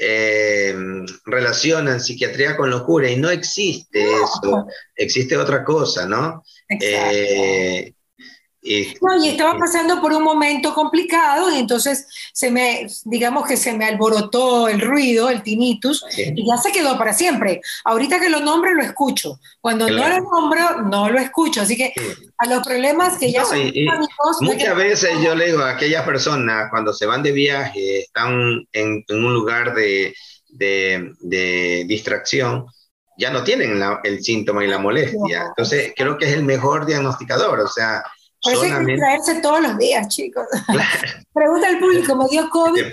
eh, 0.00 0.74
relacionan 1.24 2.00
psiquiatría 2.00 2.56
con 2.56 2.70
locura 2.70 3.10
y 3.10 3.16
no 3.16 3.30
existe 3.30 4.04
eso, 4.04 4.66
existe 4.94 5.36
otra 5.36 5.64
cosa, 5.64 6.06
¿no? 6.06 6.44
Eh, 6.68 7.92
y, 8.68 8.94
no, 9.00 9.24
y 9.24 9.28
estaba 9.30 9.58
pasando 9.58 9.98
por 10.00 10.12
un 10.12 10.22
momento 10.22 10.74
complicado 10.74 11.50
y 11.50 11.58
entonces 11.58 12.06
se 12.34 12.50
me, 12.50 12.86
digamos 13.04 13.46
que 13.46 13.56
se 13.56 13.72
me 13.72 13.86
alborotó 13.86 14.68
el 14.68 14.82
ruido, 14.82 15.30
el 15.30 15.42
tinnitus, 15.42 16.04
y 16.16 16.46
ya 16.46 16.58
se 16.58 16.70
quedó 16.70 16.98
para 16.98 17.14
siempre. 17.14 17.62
Ahorita 17.84 18.20
que 18.20 18.28
lo 18.28 18.40
nombro, 18.40 18.74
lo 18.74 18.82
escucho. 18.82 19.40
Cuando 19.62 19.88
no 19.88 20.06
lo 20.06 20.20
nombro, 20.20 20.82
no 20.82 21.08
lo 21.08 21.18
escucho. 21.18 21.62
Así 21.62 21.78
que 21.78 21.94
a 22.36 22.46
los 22.46 22.62
problemas 22.62 23.16
que 23.16 23.32
ya 23.32 23.44
son 23.46 23.72
Muchas 24.42 24.76
veces 24.76 25.10
yo 25.24 25.34
le 25.34 25.46
digo 25.46 25.62
a 25.62 25.70
aquellas 25.70 26.04
personas, 26.04 26.68
cuando 26.70 26.92
se 26.92 27.06
van 27.06 27.22
de 27.22 27.32
viaje, 27.32 28.00
están 28.00 28.66
en, 28.72 29.02
un 29.08 29.32
lugar 29.32 29.74
de, 29.74 30.14
de, 30.50 31.12
de 31.20 31.84
distracción, 31.88 32.66
ya 33.16 33.30
no 33.30 33.42
tienen 33.42 33.80
el 34.04 34.22
síntoma 34.22 34.62
y 34.62 34.68
la 34.68 34.78
molestia. 34.78 35.46
Entonces, 35.48 35.92
creo 35.96 36.18
que 36.18 36.26
es 36.26 36.34
el 36.34 36.44
mejor 36.44 36.84
diagnosticador. 36.84 37.60
O 37.60 37.68
sea, 37.68 38.04
por 38.42 38.52
eso 38.52 38.62
hay 38.62 38.86
que 38.86 38.96
traerse 38.96 39.40
todos 39.40 39.60
los 39.60 39.78
días, 39.78 40.08
chicos. 40.08 40.46
Pregunta 41.32 41.68
al 41.68 41.78
público, 41.78 42.16
¿me 42.16 42.28
dio 42.28 42.48
COVID? 42.50 42.84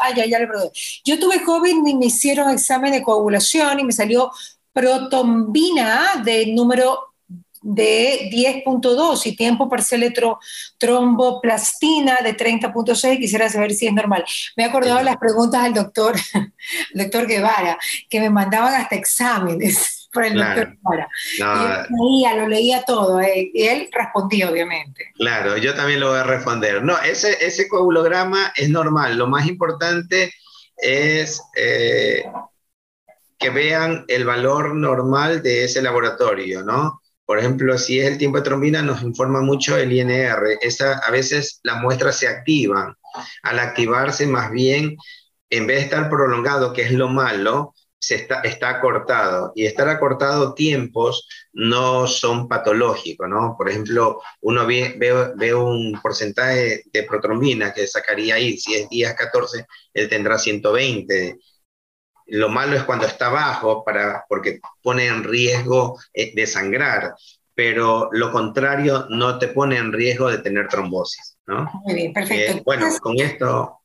Ah, 0.00 0.14
ya, 0.14 0.26
ya 0.26 0.38
le 0.38 0.46
pregunté. 0.46 0.72
Yo 1.04 1.18
tuve 1.18 1.42
COVID 1.42 1.86
y 1.86 1.94
me 1.94 2.06
hicieron 2.06 2.50
examen 2.50 2.92
de 2.92 3.02
coagulación 3.02 3.80
y 3.80 3.84
me 3.84 3.92
salió 3.92 4.30
protombina 4.72 6.22
de 6.24 6.46
número 6.52 7.14
de 7.62 8.30
10.2 8.32 9.26
y 9.26 9.34
tiempo 9.34 9.68
parcial 9.68 10.12
tromboplastina 10.78 12.18
de 12.22 12.36
30.6. 12.36 13.18
Quisiera 13.18 13.48
saber 13.48 13.74
si 13.74 13.88
es 13.88 13.92
normal. 13.92 14.24
Me 14.56 14.64
he 14.64 14.66
acordado 14.66 14.98
de 14.98 15.04
las 15.04 15.16
preguntas 15.16 15.64
del 15.64 15.74
doctor, 15.74 16.14
doctor 16.94 17.26
Guevara, 17.26 17.76
que 18.08 18.20
me 18.20 18.30
mandaban 18.30 18.74
hasta 18.74 18.94
exámenes 18.94 19.95
por 20.16 20.24
el 20.24 20.34
doctor 20.34 20.78
leía, 21.90 22.36
lo 22.36 22.48
leía 22.48 22.82
todo, 22.84 23.20
eh, 23.20 23.50
y 23.52 23.64
él 23.64 23.90
respondía, 23.92 24.50
obviamente. 24.50 25.12
Claro, 25.16 25.58
yo 25.58 25.74
también 25.74 26.00
lo 26.00 26.08
voy 26.08 26.18
a 26.18 26.24
responder. 26.24 26.82
No, 26.82 26.98
ese, 27.02 27.36
ese 27.44 27.68
coagulograma 27.68 28.50
es 28.56 28.70
normal. 28.70 29.18
Lo 29.18 29.26
más 29.26 29.46
importante 29.46 30.32
es 30.78 31.42
eh, 31.54 32.24
que 33.38 33.50
vean 33.50 34.06
el 34.08 34.24
valor 34.24 34.74
normal 34.74 35.42
de 35.42 35.64
ese 35.64 35.82
laboratorio, 35.82 36.62
¿no? 36.62 37.02
Por 37.26 37.38
ejemplo, 37.38 37.76
si 37.76 38.00
es 38.00 38.06
el 38.06 38.16
tiempo 38.16 38.38
de 38.38 38.44
trombina, 38.44 38.80
nos 38.80 39.02
informa 39.02 39.42
mucho 39.42 39.76
el 39.76 39.92
INR. 39.92 40.58
Esa, 40.62 40.98
a 40.98 41.10
veces 41.10 41.60
las 41.62 41.82
muestras 41.82 42.18
se 42.18 42.28
activan. 42.28 42.94
Al 43.42 43.58
activarse, 43.58 44.26
más 44.26 44.50
bien, 44.50 44.96
en 45.50 45.66
vez 45.66 45.76
de 45.76 45.84
estar 45.84 46.08
prolongado, 46.08 46.72
que 46.72 46.82
es 46.82 46.92
lo 46.92 47.08
malo, 47.08 47.74
se 47.98 48.16
está, 48.16 48.40
está 48.40 48.68
acortado 48.70 49.52
y 49.54 49.66
estar 49.66 49.88
acortado 49.88 50.54
tiempos 50.54 51.28
no 51.52 52.06
son 52.06 52.48
patológicos, 52.48 53.28
¿no? 53.28 53.54
Por 53.56 53.68
ejemplo, 53.68 54.20
uno 54.42 54.66
ve, 54.66 54.94
ve, 55.36 55.54
un 55.54 55.98
porcentaje 56.02 56.82
de 56.92 57.02
protrombina 57.04 57.72
que 57.72 57.86
sacaría 57.86 58.34
ahí, 58.34 58.56
si 58.58 58.74
es 58.74 58.88
días 58.88 59.14
14, 59.14 59.66
él 59.94 60.08
tendrá 60.08 60.38
120. 60.38 61.38
Lo 62.26 62.48
malo 62.48 62.76
es 62.76 62.84
cuando 62.84 63.06
está 63.06 63.28
bajo 63.28 63.84
para, 63.84 64.24
porque 64.28 64.60
pone 64.82 65.06
en 65.06 65.24
riesgo 65.24 65.98
eh, 66.12 66.32
de 66.34 66.46
sangrar, 66.46 67.14
pero 67.54 68.10
lo 68.12 68.30
contrario 68.30 69.06
no 69.08 69.38
te 69.38 69.48
pone 69.48 69.78
en 69.78 69.92
riesgo 69.92 70.30
de 70.30 70.38
tener 70.38 70.68
trombosis, 70.68 71.38
¿no? 71.46 71.70
Muy 71.84 71.94
bien, 71.94 72.12
perfecto. 72.12 72.58
Eh, 72.58 72.62
bueno, 72.64 72.88
con 73.00 73.18
esto 73.18 73.80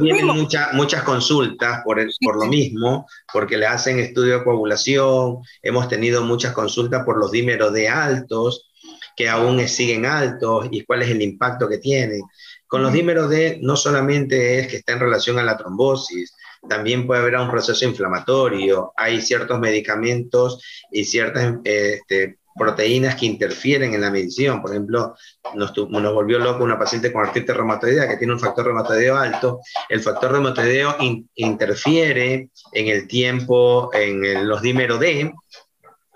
vienen 0.00 0.26
muchas 0.26 1.02
consultas 1.02 1.82
por, 1.84 1.98
por 2.20 2.36
lo 2.36 2.46
mismo, 2.46 3.06
porque 3.32 3.56
le 3.56 3.66
hacen 3.66 3.98
estudio 3.98 4.38
de 4.38 4.44
coagulación, 4.44 5.38
hemos 5.62 5.88
tenido 5.88 6.22
muchas 6.22 6.52
consultas 6.52 7.04
por 7.04 7.18
los 7.18 7.30
dímeros 7.30 7.72
de 7.72 7.88
altos, 7.88 8.70
que 9.16 9.28
aún 9.28 9.66
siguen 9.68 10.06
altos 10.06 10.68
y 10.70 10.84
cuál 10.84 11.02
es 11.02 11.10
el 11.10 11.22
impacto 11.22 11.68
que 11.68 11.78
tienen. 11.78 12.22
Con 12.68 12.82
los 12.82 12.92
dímeros 12.92 13.30
D 13.30 13.58
no 13.62 13.76
solamente 13.76 14.60
es 14.60 14.68
que 14.68 14.76
está 14.76 14.92
en 14.92 15.00
relación 15.00 15.38
a 15.38 15.42
la 15.42 15.56
trombosis, 15.56 16.36
también 16.68 17.06
puede 17.06 17.22
haber 17.22 17.36
un 17.36 17.50
proceso 17.50 17.84
inflamatorio, 17.84 18.92
hay 18.96 19.20
ciertos 19.20 19.58
medicamentos 19.58 20.62
y 20.90 21.04
ciertas 21.04 21.56
este, 21.64 22.38
proteínas 22.58 23.14
que 23.14 23.26
interfieren 23.26 23.94
en 23.94 24.00
la 24.00 24.10
medición. 24.10 24.60
Por 24.60 24.72
ejemplo, 24.72 25.14
nos, 25.54 25.72
nos 25.76 26.14
volvió 26.14 26.38
loco 26.38 26.64
una 26.64 26.78
paciente 26.78 27.12
con 27.12 27.24
artritis 27.24 27.56
reumatoidea 27.56 28.08
que 28.08 28.16
tiene 28.16 28.34
un 28.34 28.40
factor 28.40 28.66
reumatoideo 28.66 29.16
alto. 29.16 29.60
El 29.88 30.00
factor 30.00 30.32
reumatoideo 30.32 30.96
interfiere 31.34 32.50
en 32.72 32.88
el 32.88 33.06
tiempo, 33.06 33.90
en 33.94 34.46
los 34.48 34.60
dímeros 34.60 35.00
D, 35.00 35.32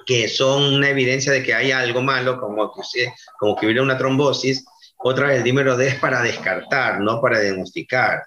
que 0.04 0.28
son 0.28 0.74
una 0.74 0.90
evidencia 0.90 1.32
de 1.32 1.42
que 1.42 1.54
hay 1.54 1.70
algo 1.70 2.02
malo, 2.02 2.40
como 2.40 2.72
que, 2.72 3.12
como 3.38 3.56
que 3.56 3.66
hubiera 3.66 3.82
una 3.82 3.98
trombosis. 3.98 4.64
Otra 4.98 5.28
vez, 5.28 5.38
el 5.38 5.44
dímero 5.44 5.76
D 5.76 5.88
es 5.88 5.94
para 5.96 6.22
descartar, 6.22 7.00
no 7.00 7.20
para 7.20 7.40
diagnosticar. 7.40 8.22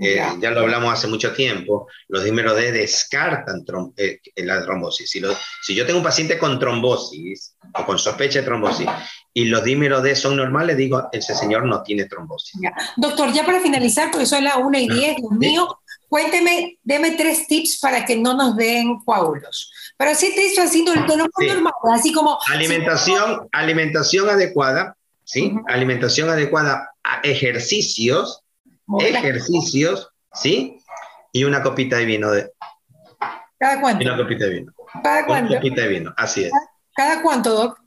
Eh, 0.00 0.22
ya 0.40 0.50
lo 0.50 0.60
hablamos 0.60 0.92
hace 0.92 1.06
mucho 1.06 1.32
tiempo, 1.32 1.86
los 2.08 2.24
dímeros 2.24 2.56
D 2.56 2.72
descartan 2.72 3.64
eh, 3.96 4.20
la 4.36 4.62
trombosis. 4.62 5.10
Si, 5.10 5.22
si, 5.62 5.74
yo 5.74 5.86
tengo 5.86 5.98
un 5.98 6.04
paciente 6.04 6.38
con 6.38 6.58
trombosis 6.58 7.56
o 7.74 7.84
con 7.84 7.98
sospecha 7.98 8.40
de 8.40 8.46
trombosis 8.46 8.86
y 9.34 9.46
los 9.46 9.64
dímeros 9.64 10.02
D 10.02 10.14
son 10.14 10.36
normales, 10.36 10.76
digo, 10.76 11.08
ese 11.12 11.34
señor 11.34 11.64
no 11.64 11.82
tiene 11.82 12.06
trombosis. 12.06 12.60
Doctor, 12.96 13.32
ya 13.32 13.44
para 13.44 13.60
finalizar, 13.60 14.10
porque 14.10 14.26
son 14.26 14.44
las 14.44 14.56
1 14.56 14.78
y 14.78 14.88
10, 14.88 15.16
Dios 15.16 15.32
mío, 15.32 15.78
cuénteme, 16.08 16.78
deme 16.82 17.12
tres 17.12 17.46
tips 17.46 17.78
para 17.80 18.04
que 18.04 18.16
no 18.16 18.34
nos 18.34 18.56
den 18.56 18.98
coágulos. 19.04 19.72
Pero 19.96 20.10
así 20.10 20.34
te 20.34 20.46
hizo 20.46 20.62
así, 20.62 20.84
no, 20.84 20.94
normal, 20.94 21.72
así 21.94 22.12
como... 22.12 22.38
Alimentación, 22.50 23.48
alimentación 23.52 24.28
adecuada, 24.28 24.96
¿sí? 25.24 25.54
Alimentación 25.68 26.28
adecuada, 26.28 26.90
ejercicios, 27.22 28.41
ejercicios, 29.00 30.10
¿sí? 30.32 30.78
Y 31.32 31.44
una 31.44 31.62
copita 31.62 31.96
de 31.96 32.04
vino. 32.04 32.30
De, 32.30 32.50
¿Cada 33.58 33.80
cuánto? 33.80 34.04
Y 34.04 34.06
una 34.06 34.16
copita 34.16 34.44
de 34.44 34.50
vino. 34.50 34.72
¿Cada 35.02 35.26
cuánto? 35.26 35.52
Una 35.52 35.60
copita 35.60 35.82
de 35.82 35.88
vino, 35.88 36.14
así 36.16 36.44
es. 36.44 36.52
¿Cada 36.94 37.22
cuánto, 37.22 37.54
Doc? 37.54 37.78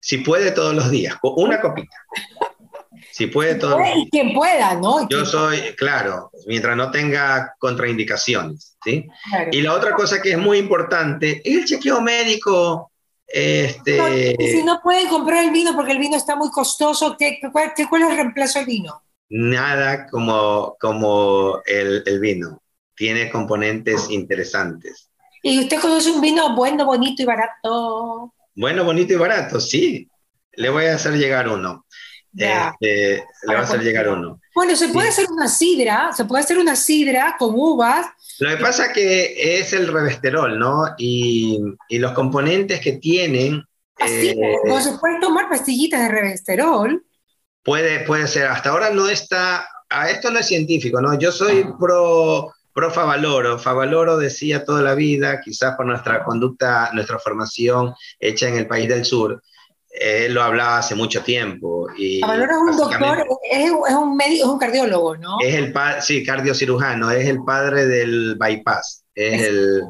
Si 0.00 0.18
puede 0.18 0.50
todos 0.50 0.74
los 0.74 0.90
días, 0.90 1.16
una 1.22 1.60
copita. 1.60 1.96
Si 3.12 3.26
puede 3.26 3.54
todos 3.54 3.78
los 3.78 3.86
días. 3.86 3.98
Y 3.98 4.10
quien 4.10 4.34
pueda, 4.34 4.74
¿no? 4.74 5.08
Yo 5.08 5.24
soy, 5.24 5.76
claro, 5.76 6.30
mientras 6.46 6.76
no 6.76 6.90
tenga 6.90 7.54
contraindicaciones, 7.58 8.76
¿sí? 8.82 9.06
Y 9.52 9.60
la 9.60 9.74
otra 9.74 9.94
cosa 9.94 10.20
que 10.20 10.32
es 10.32 10.38
muy 10.38 10.58
importante 10.58 11.42
el 11.44 11.64
chequeo 11.64 12.00
médico. 12.00 12.90
Este... 13.26 14.36
si 14.38 14.62
no 14.62 14.80
pueden 14.82 15.08
comprar 15.08 15.44
el 15.44 15.52
vino 15.52 15.74
porque 15.74 15.92
el 15.92 15.98
vino 15.98 16.16
está 16.16 16.36
muy 16.36 16.50
costoso, 16.50 17.16
¿qué, 17.18 17.38
cuál, 17.52 17.72
¿cuál 17.88 18.02
es 18.02 18.08
el 18.10 18.16
reemplazo 18.16 18.58
del 18.58 18.66
vino? 18.66 19.02
Nada 19.32 20.06
como, 20.08 20.76
como 20.78 21.62
el, 21.64 22.02
el, 22.04 22.20
vino. 22.20 22.62
Tiene 22.94 23.30
componentes 23.30 24.10
interesantes. 24.10 25.10
¿Y 25.42 25.58
usted 25.58 25.80
conoce 25.80 26.10
un 26.10 26.20
vino 26.20 26.54
bueno, 26.54 26.84
bonito 26.84 27.22
y 27.22 27.24
barato? 27.24 28.34
Bueno, 28.54 28.84
bonito 28.84 29.14
y 29.14 29.16
barato, 29.16 29.58
sí. 29.58 30.08
Le 30.52 30.68
voy 30.68 30.84
a 30.84 30.96
hacer 30.96 31.14
llegar 31.14 31.48
uno. 31.48 31.86
Este, 32.36 33.16
le 33.16 33.24
voy 33.46 33.56
a 33.56 33.60
hacer 33.60 33.80
llegar 33.82 34.08
uno. 34.10 34.38
Bueno, 34.54 34.76
se 34.76 34.88
puede 34.88 35.08
hacer 35.08 35.26
una 35.30 35.48
sidra, 35.48 36.12
se 36.12 36.26
puede 36.26 36.44
hacer 36.44 36.58
una 36.58 36.76
sidra 36.76 37.36
con 37.38 37.54
uvas. 37.54 38.06
Lo 38.38 38.50
que 38.50 38.62
pasa 38.62 38.92
que 38.92 39.58
es 39.58 39.72
el 39.72 39.88
revesterol, 39.88 40.58
¿no? 40.58 40.94
Y, 40.98 41.58
y 41.88 41.98
los 41.98 42.12
componentes 42.12 42.80
que 42.80 42.92
tienen... 42.92 43.64
Así, 43.98 44.30
eh, 44.30 44.80
se 44.80 44.98
puede 44.98 45.20
tomar 45.20 45.48
pastillitas 45.48 46.00
de 46.02 46.08
revesterol 46.08 47.02
Puede, 47.62 48.00
puede 48.00 48.26
ser. 48.26 48.46
Hasta 48.46 48.70
ahora 48.70 48.90
no 48.90 49.08
está, 49.08 49.68
a 49.88 50.10
esto 50.10 50.30
no 50.30 50.38
es 50.38 50.46
científico, 50.46 51.00
¿no? 51.00 51.16
Yo 51.18 51.30
soy 51.30 51.64
pro, 51.78 52.52
pro 52.72 52.90
Favaloro. 52.90 53.58
Favaloro 53.58 54.16
decía 54.18 54.64
toda 54.64 54.82
la 54.82 54.94
vida, 54.94 55.40
quizás 55.40 55.76
por 55.76 55.86
nuestra 55.86 56.24
conducta, 56.24 56.90
nuestra 56.92 57.18
formación 57.18 57.94
hecha 58.18 58.48
en 58.48 58.56
el 58.56 58.66
país 58.66 58.88
del 58.88 59.04
sur, 59.04 59.42
él 59.90 60.32
lo 60.32 60.42
hablaba 60.42 60.78
hace 60.78 60.94
mucho 60.94 61.22
tiempo. 61.22 61.86
Y 61.96 62.20
Favaloro 62.20 62.52
es 62.52 62.58
un 62.58 62.76
doctor, 62.76 63.26
es, 63.50 63.70
un 63.70 64.16
médico, 64.16 64.44
es 64.44 64.50
un 64.50 64.58
cardiólogo, 64.58 65.16
¿no? 65.18 65.36
Es 65.40 65.54
el 65.54 65.72
sí, 66.00 66.24
cardiocirujano, 66.24 67.10
es 67.10 67.28
el 67.28 67.44
padre 67.44 67.86
del 67.86 68.36
bypass, 68.38 69.04
es, 69.14 69.42
el, 69.42 69.82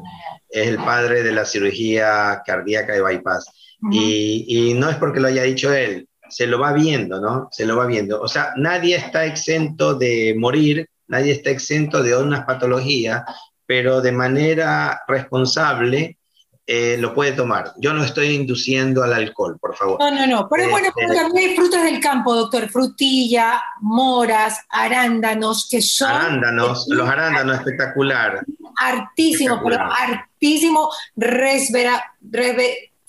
es 0.49 0.67
el 0.67 0.77
padre 0.77 1.23
de 1.23 1.31
la 1.31 1.45
cirugía 1.45 2.43
cardíaca 2.45 2.93
de 2.93 3.01
bypass. 3.01 3.45
y, 3.91 4.45
y 4.47 4.73
no 4.75 4.89
es 4.89 4.97
porque 4.97 5.19
lo 5.19 5.27
haya 5.27 5.43
dicho 5.43 5.73
él, 5.73 6.07
se 6.33 6.47
lo 6.47 6.59
va 6.59 6.73
viendo, 6.73 7.19
¿no? 7.19 7.47
Se 7.51 7.65
lo 7.65 7.77
va 7.77 7.85
viendo. 7.85 8.19
O 8.21 8.27
sea, 8.27 8.53
nadie 8.57 8.95
está 8.95 9.25
exento 9.25 9.93
de 9.93 10.35
morir, 10.37 10.89
nadie 11.07 11.33
está 11.33 11.51
exento 11.51 12.01
de 12.01 12.17
unas 12.17 12.43
patologías, 12.45 13.23
pero 13.67 14.01
de 14.01 14.11
manera 14.11 15.03
responsable 15.07 16.17
eh, 16.65 16.97
lo 16.97 17.13
puede 17.13 17.33
tomar. 17.33 17.73
Yo 17.77 17.93
no 17.93 18.03
estoy 18.03 18.27
induciendo 18.29 19.03
al 19.03 19.13
alcohol, 19.13 19.57
por 19.59 19.75
favor. 19.75 19.99
No, 19.99 20.09
no, 20.09 20.25
no. 20.25 20.47
Pero 20.49 20.69
bueno, 20.69 20.87
pero 20.95 21.13
también 21.13 21.49
hay 21.49 21.55
frutas 21.55 21.83
del 21.83 21.99
campo, 21.99 22.33
doctor. 22.33 22.69
Frutilla, 22.69 23.61
moras, 23.81 24.59
arándanos, 24.69 25.67
que 25.69 25.81
son... 25.81 26.09
Arándanos, 26.09 26.87
los 26.87 27.07
arándanos, 27.07 27.57
espectacular. 27.57 28.43
Artísimo, 28.77 29.61
pero 29.63 29.77
artísimo, 29.91 30.89
resvera, 31.15 32.01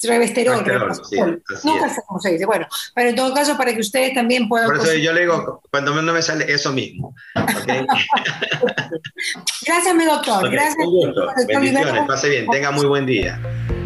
revesterol, 0.03 0.65
nunca 1.65 1.89
sé 1.89 2.03
cómo 2.07 2.21
se 2.21 2.33
dice. 2.33 2.47
Bueno, 2.47 2.67
pero 2.95 3.11
en 3.11 3.17
todo 3.17 3.33
caso, 3.35 3.57
para 3.57 3.73
que 3.75 3.81
ustedes 3.81 4.15
también 4.15 4.49
puedan. 4.49 4.67
Por 4.67 4.77
eso 4.77 4.95
yo 4.95 5.13
le 5.13 5.23
digo, 5.23 5.63
cuando 5.71 6.01
no 6.01 6.13
me 6.13 6.23
sale 6.23 6.53
eso 6.53 6.73
mismo. 6.73 7.15
Gracias, 9.67 9.95
mi 9.95 10.05
doctor. 10.05 10.51
Gracias. 10.51 10.77
Un 10.79 10.93
gusto. 10.93 11.27
Bendiciones, 11.49 12.07
pase 12.07 12.29
bien, 12.29 12.47
tenga 12.49 12.71
muy 12.71 12.87
buen 12.87 13.07
día. 13.07 13.41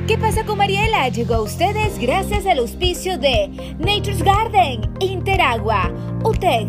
¿Qué 0.09 0.17
pasa 0.17 0.45
con 0.45 0.57
Mariela? 0.59 1.09
Llegó 1.11 1.35
a 1.35 1.43
ustedes 1.43 1.99
gracias 1.99 2.47
al 2.47 2.61
auspicio 2.61 3.19
de 3.19 3.49
Nature's 3.79 4.23
Garden, 4.23 4.91
Interagua, 5.01 5.93
UTEC, 6.25 6.67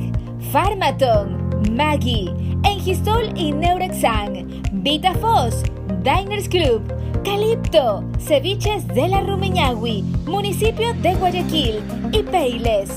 Pharmaton, 0.52 1.50
Maggie, 1.74 2.34
Engistol 2.66 3.32
y 3.36 3.54
Neurexan, 3.54 4.62
VitaFos, 4.74 5.64
Diners 5.98 6.48
Club, 6.48 6.82
Calipto, 7.24 8.04
Ceviches 8.20 8.88
de 8.88 9.08
la 9.08 9.22
Rumiñahui, 9.22 10.04
Municipio 10.26 10.94
de 10.94 11.16
Guayaquil 11.16 11.82
y 12.12 12.24
Peiles. 12.24 12.90